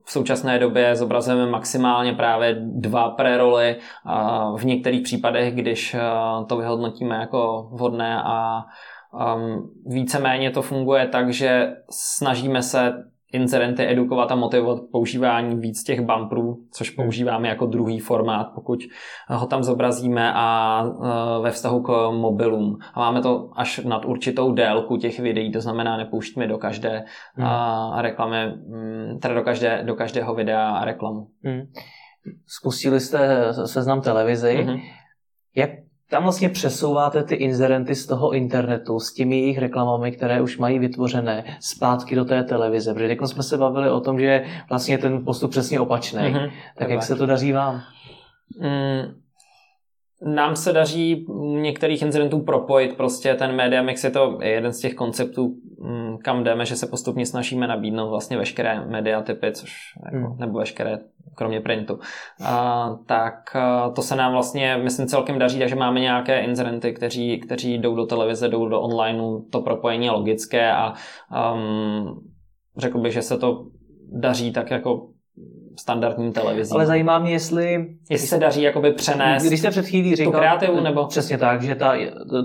[0.05, 3.77] V současné době zobrazujeme maximálně právě dva preroly.
[4.57, 5.97] V některých případech, když
[6.47, 8.65] to vyhodnotíme jako vhodné a
[9.15, 12.93] Um, víceméně to funguje tak, že snažíme se
[13.33, 18.79] incidenty edukovat a motivovat používání víc těch bumperů, což používáme jako druhý formát, pokud
[19.29, 22.79] ho tam zobrazíme a uh, ve vztahu k mobilům.
[22.95, 27.05] A máme to až nad určitou délku těch videí, to znamená nepouštíme do každé
[27.35, 27.47] hmm.
[27.47, 31.29] uh, reklamy, um, teda do, každé, do každého videa a reklamu.
[31.45, 31.63] Hmm.
[32.47, 34.55] Spustili jste seznam televizi.
[34.55, 34.77] Hmm.
[35.57, 35.71] Jak
[36.11, 40.79] tam vlastně přesouváte ty inzerenty z toho internetu s těmi jejich reklamami, které už mají
[40.79, 42.95] vytvořené, zpátky do té televize.
[42.95, 46.21] Protože teď jsme se bavili o tom, že je vlastně ten postup přesně opačný.
[46.21, 46.45] Mm-hmm.
[46.45, 47.83] Tak, tak jak se to daří vám?
[48.61, 49.15] Mm,
[50.23, 54.95] nám se daří některých incidentů propojit prostě ten media mix je to jeden z těch
[54.95, 59.73] konceptů, mm, kam jdeme, že se postupně snažíme nabídnout vlastně veškeré mediatypy, což
[60.05, 60.39] jako, mm.
[60.39, 60.99] nebo veškeré
[61.35, 61.99] kromě printu.
[62.45, 67.41] A, tak a, to se nám vlastně, myslím, celkem daří, takže máme nějaké incidenty, kteří,
[67.41, 70.95] kteří jdou do televize, jdou do onlineu, to propojení je logické a
[71.55, 72.21] um,
[72.77, 73.67] řekl bych, že se to
[74.13, 75.09] daří tak jako
[75.79, 76.77] standardním televizím.
[76.77, 77.87] Ale zajímá mě, jestli...
[78.11, 80.33] Jestli se daří jakoby přenést Když jste před chvílí říkal...
[80.33, 81.07] tu kreativu, nebo...
[81.07, 81.95] Přesně tak, že ta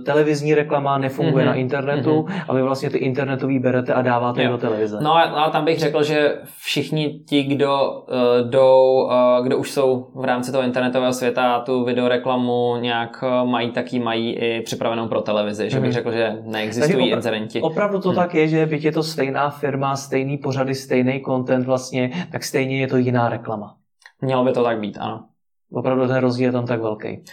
[0.06, 1.48] televizní reklama nefunguje mm-hmm.
[1.48, 2.44] na internetu mm-hmm.
[2.48, 4.52] a vy vlastně ty internetový berete a dáváte jo.
[4.52, 4.98] do televize.
[5.02, 10.08] No a tam bych řekl, že všichni ti, kdo uh, jdou, uh, kdo už jsou
[10.16, 15.08] v rámci toho internetového světa tu videoreklamu nějak uh, mají, tak ji mají i připravenou
[15.08, 15.64] pro televizi.
[15.64, 15.72] Mm-hmm.
[15.72, 15.94] Že bych mhm.
[15.94, 17.62] řekl, že neexistují opra- inzerenti.
[17.62, 18.16] Opravdu to hmm.
[18.16, 22.80] tak je, že byť je to stejná firma, stejný pořady, stejný content vlastně, tak stejně
[22.82, 23.78] je to jiná reklama.
[24.22, 25.28] Mělo by to tak být, ano.
[25.72, 27.24] Opravdu ten rozdíl je tam tak velký.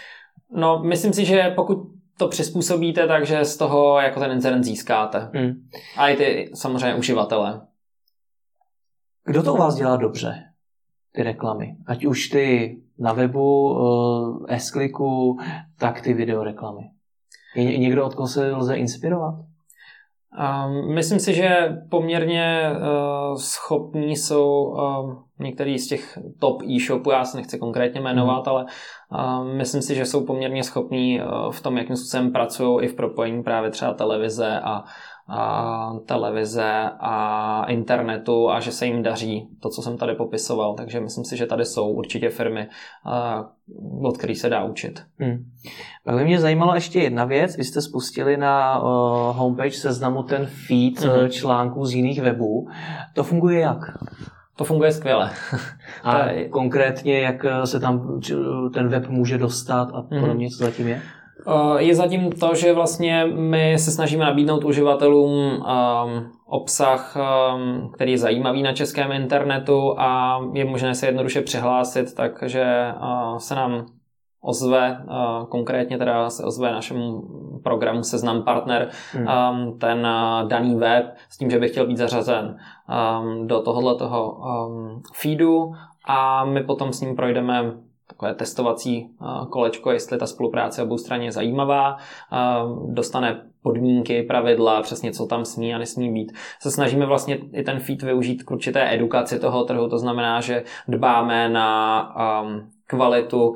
[0.53, 1.79] No, myslím si, že pokud
[2.19, 5.31] to přizpůsobíte, takže z toho jako ten incident získáte.
[5.35, 5.53] Hmm.
[5.97, 7.61] A i ty samozřejmě uživatele.
[9.25, 10.45] Kdo to u vás dělá dobře,
[11.13, 11.77] ty reklamy?
[11.87, 15.39] Ať už ty na webu, uh, S-kliku,
[15.79, 16.83] tak ty videoreklamy.
[17.57, 19.35] Je někdo, od koho se lze inspirovat?
[20.39, 27.25] Um, myslím si, že poměrně uh, schopní jsou uh, některý z těch top e-shopů, já
[27.25, 28.53] se nechci konkrétně jmenovat, mm.
[28.53, 28.67] ale
[29.13, 32.95] uh, myslím si, že jsou poměrně schopní uh, v tom, jakým způsobem pracují i v
[32.95, 34.85] propojení právě třeba televize a
[35.31, 40.75] a televize a internetu a že se jim daří to, co jsem tady popisoval.
[40.75, 42.69] Takže myslím si, že tady jsou určitě firmy,
[44.03, 45.03] od kterých se dá učit.
[45.19, 45.45] Hmm.
[46.05, 47.57] Pak by mě zajímala ještě jedna věc.
[47.57, 48.75] Vy jste spustili na
[49.33, 51.29] homepage seznamu ten feed mm-hmm.
[51.29, 52.69] článků z jiných webů.
[53.15, 53.79] To funguje jak?
[54.57, 55.31] To funguje skvěle.
[56.05, 58.21] A konkrétně, jak se tam
[58.75, 60.21] ten web může dostat a mhm.
[60.21, 60.59] podobně, mm-hmm.
[60.59, 61.03] co zatím je?
[61.47, 65.63] Eh, je zatím to, že vlastně my se snažíme nabídnout uživatelům um,
[66.47, 72.95] obsah, um, který je zajímavý na českém internetu a je možné se jednoduše přihlásit, takže
[73.03, 73.87] uh, se nám
[74.43, 77.23] ozve, uh, konkrétně teda se ozve našemu
[77.65, 79.27] programu Seznam Partner, hmm.
[79.27, 80.09] um, ten
[80.47, 82.57] daný web s tím, že by chtěl být zařazen
[83.47, 84.41] do tohohle toho
[85.13, 85.73] feedu
[86.05, 87.73] a my potom s ním projdeme
[88.11, 89.11] takové testovací
[89.51, 91.97] kolečko, jestli ta spolupráce obou straně je zajímavá,
[92.87, 96.33] dostane podmínky, pravidla, přesně co tam smí a nesmí být.
[96.61, 100.65] Se snažíme vlastně i ten feed využít k určité edukaci toho trhu, to znamená, že
[100.89, 102.15] dbáme na
[102.91, 103.55] kvalitu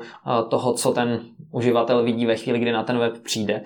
[0.49, 1.19] toho, co ten
[1.51, 3.61] uživatel vidí ve chvíli, kdy na ten web přijde.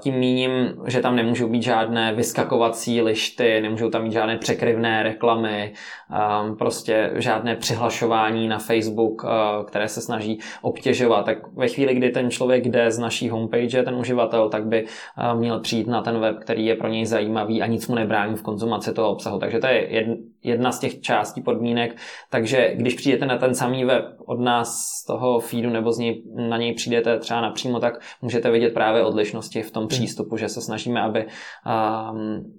[0.00, 0.50] Tím míním,
[0.86, 5.72] že tam nemůžou být žádné vyskakovací lišty, nemůžou tam být žádné překryvné reklamy,
[6.58, 9.24] prostě žádné přihlašování na Facebook,
[9.66, 11.24] které se snaží obtěžovat.
[11.24, 14.86] Tak ve chvíli, kdy ten člověk jde z naší homepage, ten uživatel, tak by
[15.34, 18.42] měl přijít na ten web, který je pro něj zajímavý a nic mu nebrání v
[18.42, 19.38] konzumaci toho obsahu.
[19.38, 21.96] Takže to je jedna z těch částí podmínek.
[22.30, 26.22] Takže když přijdete na ten samý web od nás z toho feedu nebo z něj,
[26.48, 29.88] na něj přijdete třeba napřímo, tak můžete vidět právě odlišnosti v tom hmm.
[29.88, 31.26] přístupu, že se snažíme, aby
[32.12, 32.54] um,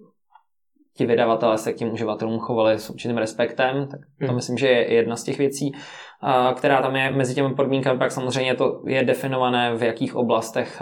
[0.97, 4.35] ti vydavatelé se k těm uživatelům chovali s určitým respektem, tak to hmm.
[4.35, 5.71] myslím, že je jedna z těch věcí,
[6.55, 10.81] která tam je mezi těmi podmínkami, pak samozřejmě to je definované, v jakých oblastech,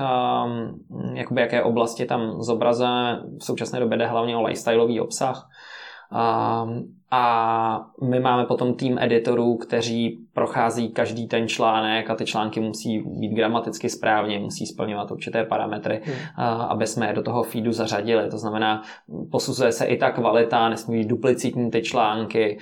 [1.14, 3.24] jakoby jaké oblasti tam zobrazujeme.
[3.40, 5.50] V současné době jde hlavně o lifestyleový obsah,
[7.12, 13.00] a my máme potom tým editorů, kteří prochází každý ten článek a ty články musí
[13.00, 16.16] být gramaticky správně, musí splňovat určité parametry, hmm.
[16.46, 18.30] aby jsme je do toho feedu zařadili.
[18.30, 18.82] To znamená,
[19.32, 22.58] posuzuje se i ta kvalita, nesmí být duplicitní ty články,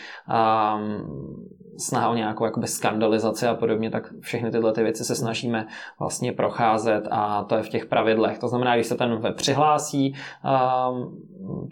[1.79, 5.67] snaha o nějakou jakoby skandalizaci a podobně, tak všechny tyhle ty věci se snažíme
[5.99, 8.39] vlastně procházet a to je v těch pravidlech.
[8.39, 10.15] To znamená, když se ten web přihlásí,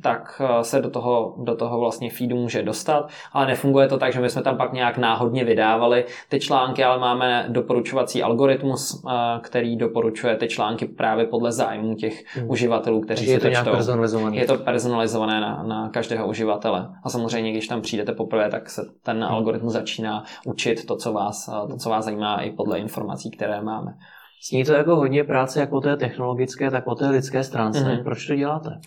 [0.03, 4.19] tak se do toho, do toho vlastně feedu může dostat, ale nefunguje to tak, že
[4.19, 9.05] my jsme tam pak nějak náhodně vydávali ty články, ale máme doporučovací algoritmus,
[9.41, 12.49] který doporučuje ty články právě podle zájmu těch hmm.
[12.49, 13.71] uživatelů, kteří si je to, to čtou.
[13.71, 14.37] Personalizované.
[14.37, 16.89] Je to personalizované na, na každého uživatele.
[17.03, 19.33] A samozřejmě, když tam přijdete poprvé, tak se ten hmm.
[19.33, 19.96] algoritmus začíná
[20.45, 23.93] učit to, co vás, to, co vás zajímá i podle informací, které máme.
[24.41, 27.79] Sní to jako hodně práce, jak po té technologické, tak po té lidské stránce.
[27.79, 28.03] Mm-hmm.
[28.03, 28.79] Proč to děláte?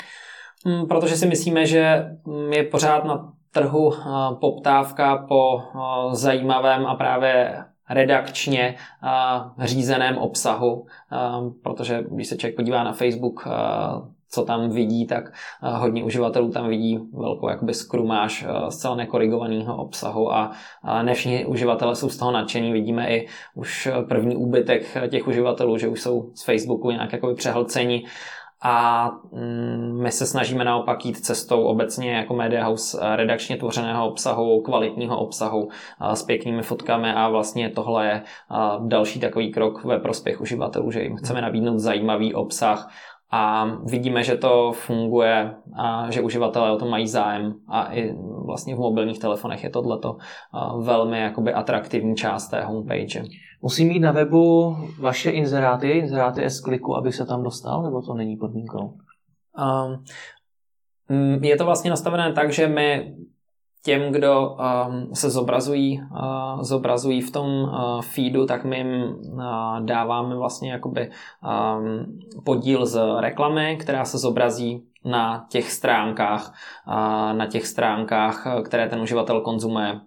[0.67, 2.11] Mm, protože si myslíme, že
[2.51, 3.93] je pořád na trhu
[4.41, 5.63] poptávka po
[6.13, 8.77] zajímavém a právě redakčně
[9.59, 10.87] řízeném obsahu,
[11.63, 13.49] protože když se člověk podívá na Facebook,
[14.31, 20.53] co tam vidí, tak hodně uživatelů tam vidí velkou jakoby skrumáž zcela nekorigovaného obsahu a
[21.03, 21.15] ne
[21.47, 22.73] uživatelé jsou z toho nadšení.
[22.73, 28.05] Vidíme i už první úbytek těch uživatelů, že už jsou z Facebooku nějak jakoby přehlcení
[28.63, 34.09] a mm, my se snažíme naopak jít cestou obecně jako Media House eh, redakčně tvořeného
[34.09, 35.69] obsahu, kvalitního obsahu
[36.01, 40.91] eh, s pěknými fotkami a vlastně tohle je eh, další takový krok ve prospěch uživatelů,
[40.91, 42.91] že jim chceme nabídnout zajímavý obsah
[43.31, 48.15] a vidíme, že to funguje a že uživatelé o to mají zájem a i
[48.47, 50.17] vlastně v mobilních telefonech je tohleto
[50.83, 53.23] velmi jakoby atraktivní část té homepage.
[53.63, 58.15] Musí mít na webu vaše inzeráty, inzeráty s kliku, aby se tam dostal, nebo to
[58.15, 58.95] není podmínkou?
[61.09, 63.15] Um, je to vlastně nastavené tak, že my
[63.83, 64.57] těm, kdo
[64.89, 69.43] um, se zobrazují, uh, zobrazují v tom uh, feedu, tak my jim uh,
[69.81, 76.55] dáváme vlastně jakoby um, podíl z reklamy, která se zobrazí na těch stránkách,
[77.33, 80.01] na těch stránkách, které ten uživatel konzumuje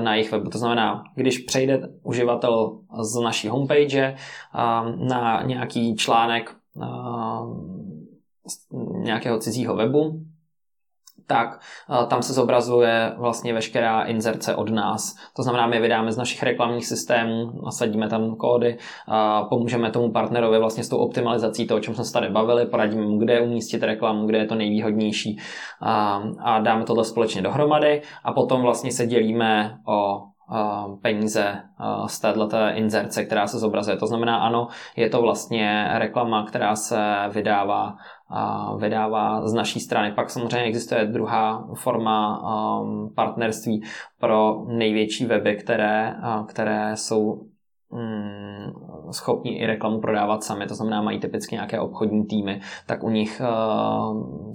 [0.00, 0.50] na jejich webu.
[0.50, 4.14] To znamená, když přejde uživatel z naší homepage
[4.54, 6.54] uh, na nějaký článek
[9.02, 10.20] nějakého cizího webu,
[11.28, 11.60] tak
[12.08, 15.14] tam se zobrazuje vlastně veškerá inzerce od nás.
[15.36, 18.78] To znamená, my vydáme z našich reklamních systémů, nasadíme tam kódy,
[19.48, 23.06] pomůžeme tomu partnerovi vlastně s tou optimalizací toho, o čem jsme se tady bavili, poradíme
[23.06, 25.38] mu, kde umístit reklamu, kde je to nejvýhodnější
[26.44, 30.22] a dáme tohle společně dohromady a potom vlastně se dělíme o
[31.02, 31.62] peníze
[32.06, 33.96] z této inzerce, která se zobrazuje.
[33.96, 36.98] To znamená, ano, je to vlastně reklama, která se
[37.30, 37.96] vydává
[38.78, 40.12] vydává z naší strany.
[40.12, 42.42] Pak samozřejmě existuje druhá forma
[42.80, 43.82] um, partnerství
[44.20, 46.14] pro největší weby, které,
[46.48, 47.42] které jsou
[47.90, 48.72] mm,
[49.10, 53.42] schopni i reklamu prodávat sami, to znamená mají typicky nějaké obchodní týmy, tak u nich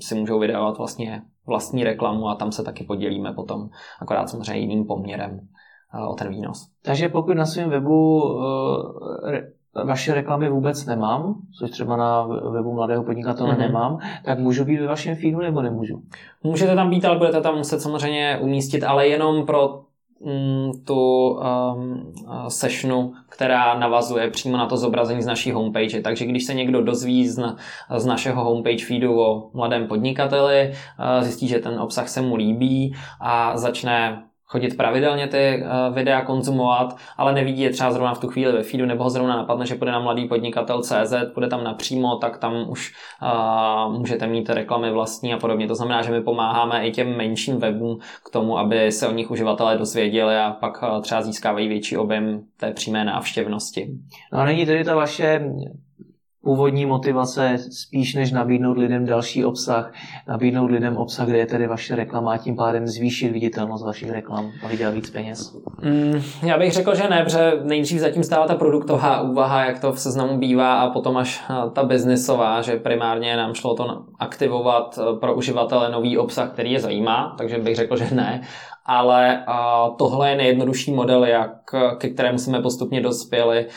[0.02, 3.70] si můžou vydávat vlastně vlastní reklamu a tam se taky podělíme potom,
[4.02, 5.40] akorát samozřejmě jiným poměrem
[6.10, 6.68] o ten výnos.
[6.86, 8.44] Takže pokud na svém webu uh,
[9.76, 13.60] vaše reklamy vůbec nemám, což třeba na webu mladého podnikatele mm-hmm.
[13.60, 16.02] nemám, tak můžu být ve vašem feedu nebo nemůžu?
[16.44, 19.82] Můžete tam být, ale budete tam muset samozřejmě umístit, ale jenom pro
[20.26, 22.14] mm, tu um,
[22.48, 26.02] sessionu, která navazuje přímo na to zobrazení z naší homepage.
[26.02, 27.56] Takže když se někdo dozví z,
[27.98, 32.96] z našeho homepage feedu o mladém podnikateli, uh, zjistí, že ten obsah se mu líbí
[33.22, 38.28] a začne chodit pravidelně ty uh, videa konzumovat, ale nevidí je třeba zrovna v tu
[38.28, 41.64] chvíli ve feedu, nebo ho zrovna napadne, že půjde na mladý podnikatel CZ, půjde tam
[41.64, 45.68] napřímo, tak tam už uh, můžete mít reklamy vlastní a podobně.
[45.68, 49.32] To znamená, že my pomáháme i těm menším webům k tomu, aby se o nich
[49.32, 53.90] uživatelé dozvěděli a pak uh, třeba získávají větší objem té přímé návštěvnosti.
[54.34, 55.42] No a není tedy ta vaše
[56.44, 59.94] původní motivace spíš než nabídnout lidem další obsah,
[60.28, 64.52] nabídnout lidem obsah, kde je tedy vaše reklama a tím pádem zvýšit viditelnost vašich reklam
[64.64, 65.58] a vydělat víc peněz?
[65.82, 69.92] Mm, já bych řekl, že ne, protože nejdřív zatím stála ta produktová úvaha, jak to
[69.92, 75.00] v seznamu bývá a potom až eh, ta biznisová, že primárně nám šlo to aktivovat
[75.02, 78.42] eh, pro uživatele nový obsah, který je zajímá, takže bych řekl, že ne
[78.86, 79.46] ale
[79.98, 81.52] tohle je nejjednodušší model, jak,
[81.98, 83.68] ke kterému jsme postupně dospěli,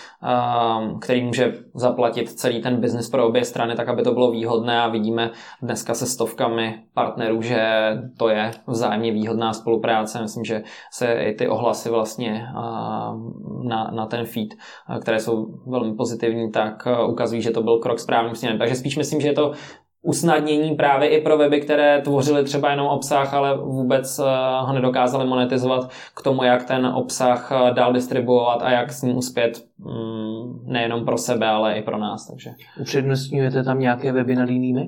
[1.00, 4.88] který může zaplatit celý ten biznis pro obě strany, tak aby to bylo výhodné a
[4.88, 5.30] vidíme
[5.62, 7.60] dneska se stovkami partnerů, že
[8.18, 10.22] to je vzájemně výhodná spolupráce.
[10.22, 12.46] Myslím, že se i ty ohlasy vlastně
[13.62, 14.54] na, na ten feed,
[15.00, 18.58] které jsou velmi pozitivní, tak ukazují, že to byl krok správným směrem.
[18.58, 19.52] Takže spíš myslím, že je to
[20.06, 24.22] usnadnění právě i pro weby, které tvořily třeba jenom obsah, ale vůbec eh,
[24.60, 29.16] ho nedokázali monetizovat k tomu, jak ten obsah eh, dál distribuovat a jak s ním
[29.16, 32.26] uspět mm, nejenom pro sebe, ale i pro nás.
[32.26, 32.50] Takže.
[32.80, 34.86] Upřednostňujete tam nějaké weby nad jinými?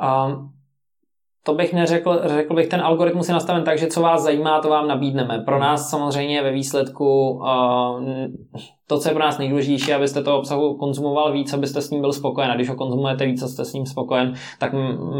[0.00, 0.52] Um,
[1.42, 4.68] to bych neřekl, řekl bych, ten algoritmus je nastaven tak, že co vás zajímá, to
[4.68, 5.38] vám nabídneme.
[5.38, 7.40] Pro nás samozřejmě ve výsledku
[8.86, 12.12] to, co je pro nás nejdůležitější, abyste toho obsahu konzumoval víc, abyste s ním byl
[12.12, 12.50] spokojen.
[12.50, 14.72] A když ho konzumujete víc a jste s ním spokojen, tak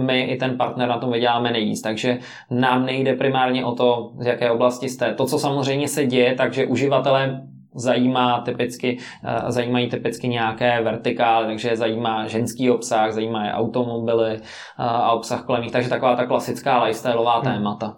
[0.07, 1.83] my i ten partner na tom vyděláme nejvíc.
[1.83, 2.19] Takže
[2.51, 5.15] nám nejde primárně o to, z jaké oblasti jste.
[5.15, 7.41] To, co samozřejmě se děje, takže uživatelé
[7.79, 14.41] zajímá typicky, eh, zajímají typicky nějaké vertikály, takže zajímá ženský obsah, zajímá je automobily eh,
[14.77, 17.53] a obsah kolem nich, takže taková ta klasická lifestyleová hmm.
[17.53, 17.97] témata.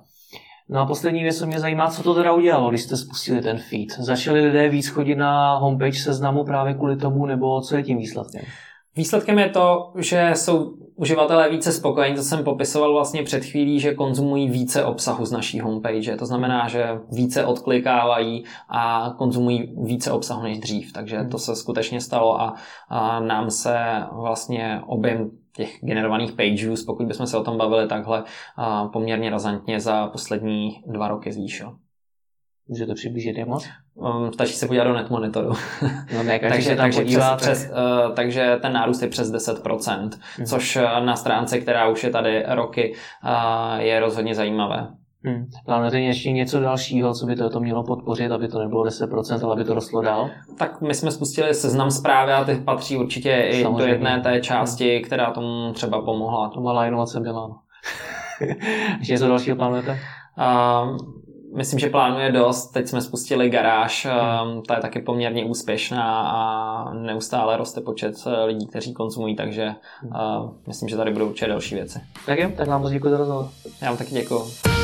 [0.73, 3.59] No a poslední věc, co mě zajímá, co to teda udělalo, když jste spustili ten
[3.59, 3.91] feed.
[3.99, 8.43] Začali lidé víc chodit na homepage seznamu právě kvůli tomu, nebo co je tím výsledkem?
[9.01, 13.95] Výsledkem je to, že jsou uživatelé více spokojení, to jsem popisoval vlastně před chvílí, že
[13.95, 16.17] konzumují více obsahu z naší homepage.
[16.17, 20.93] To znamená, že více odklikávají a konzumují více obsahu než dřív.
[20.93, 22.55] Takže to se skutečně stalo a,
[22.89, 23.77] a nám se
[24.13, 28.25] vlastně objem těch generovaných page pokud bychom se o tom bavili takhle,
[28.93, 31.77] poměrně razantně za poslední dva roky zvýšil.
[32.69, 33.69] Můžete přiblížit jak moc?
[33.95, 35.53] Um, stačí se podívat do net monitoru.
[36.17, 40.47] No ne, takže takže, podívá, přes, přes, uh, takže ten nárůst je přes 10%, hmm.
[40.47, 44.89] což uh, na stránce, která už je tady roky, uh, je rozhodně zajímavé.
[45.25, 45.47] Hmm.
[45.65, 49.53] Plánujete ještě něco dalšího, co by to, to mělo podpořit, aby to nebylo 10%, ale
[49.53, 50.31] aby to rostlo dál?
[50.59, 53.79] Tak my jsme spustili seznam zprávy a ty patří určitě i Samozřejmě.
[53.79, 55.05] do jedné té části, hmm.
[55.05, 56.49] která tomu třeba pomohla.
[56.49, 57.59] To malá inovace byla.
[58.99, 59.99] ještě něco dalšího plánujete?
[60.39, 60.97] Uh,
[61.55, 62.67] myslím, že plánuje dost.
[62.67, 68.45] Teď jsme spustili garáž, um, ta je taky poměrně úspěšná a neustále roste počet eh,
[68.45, 69.75] lidí, kteří konzumují, takže
[70.05, 72.01] uh, myslím, že tady budou určitě další věci.
[72.27, 73.49] Tak jo, tak vám moc děkuji za rozhovor.
[73.83, 74.80] Já vám taky děkuji.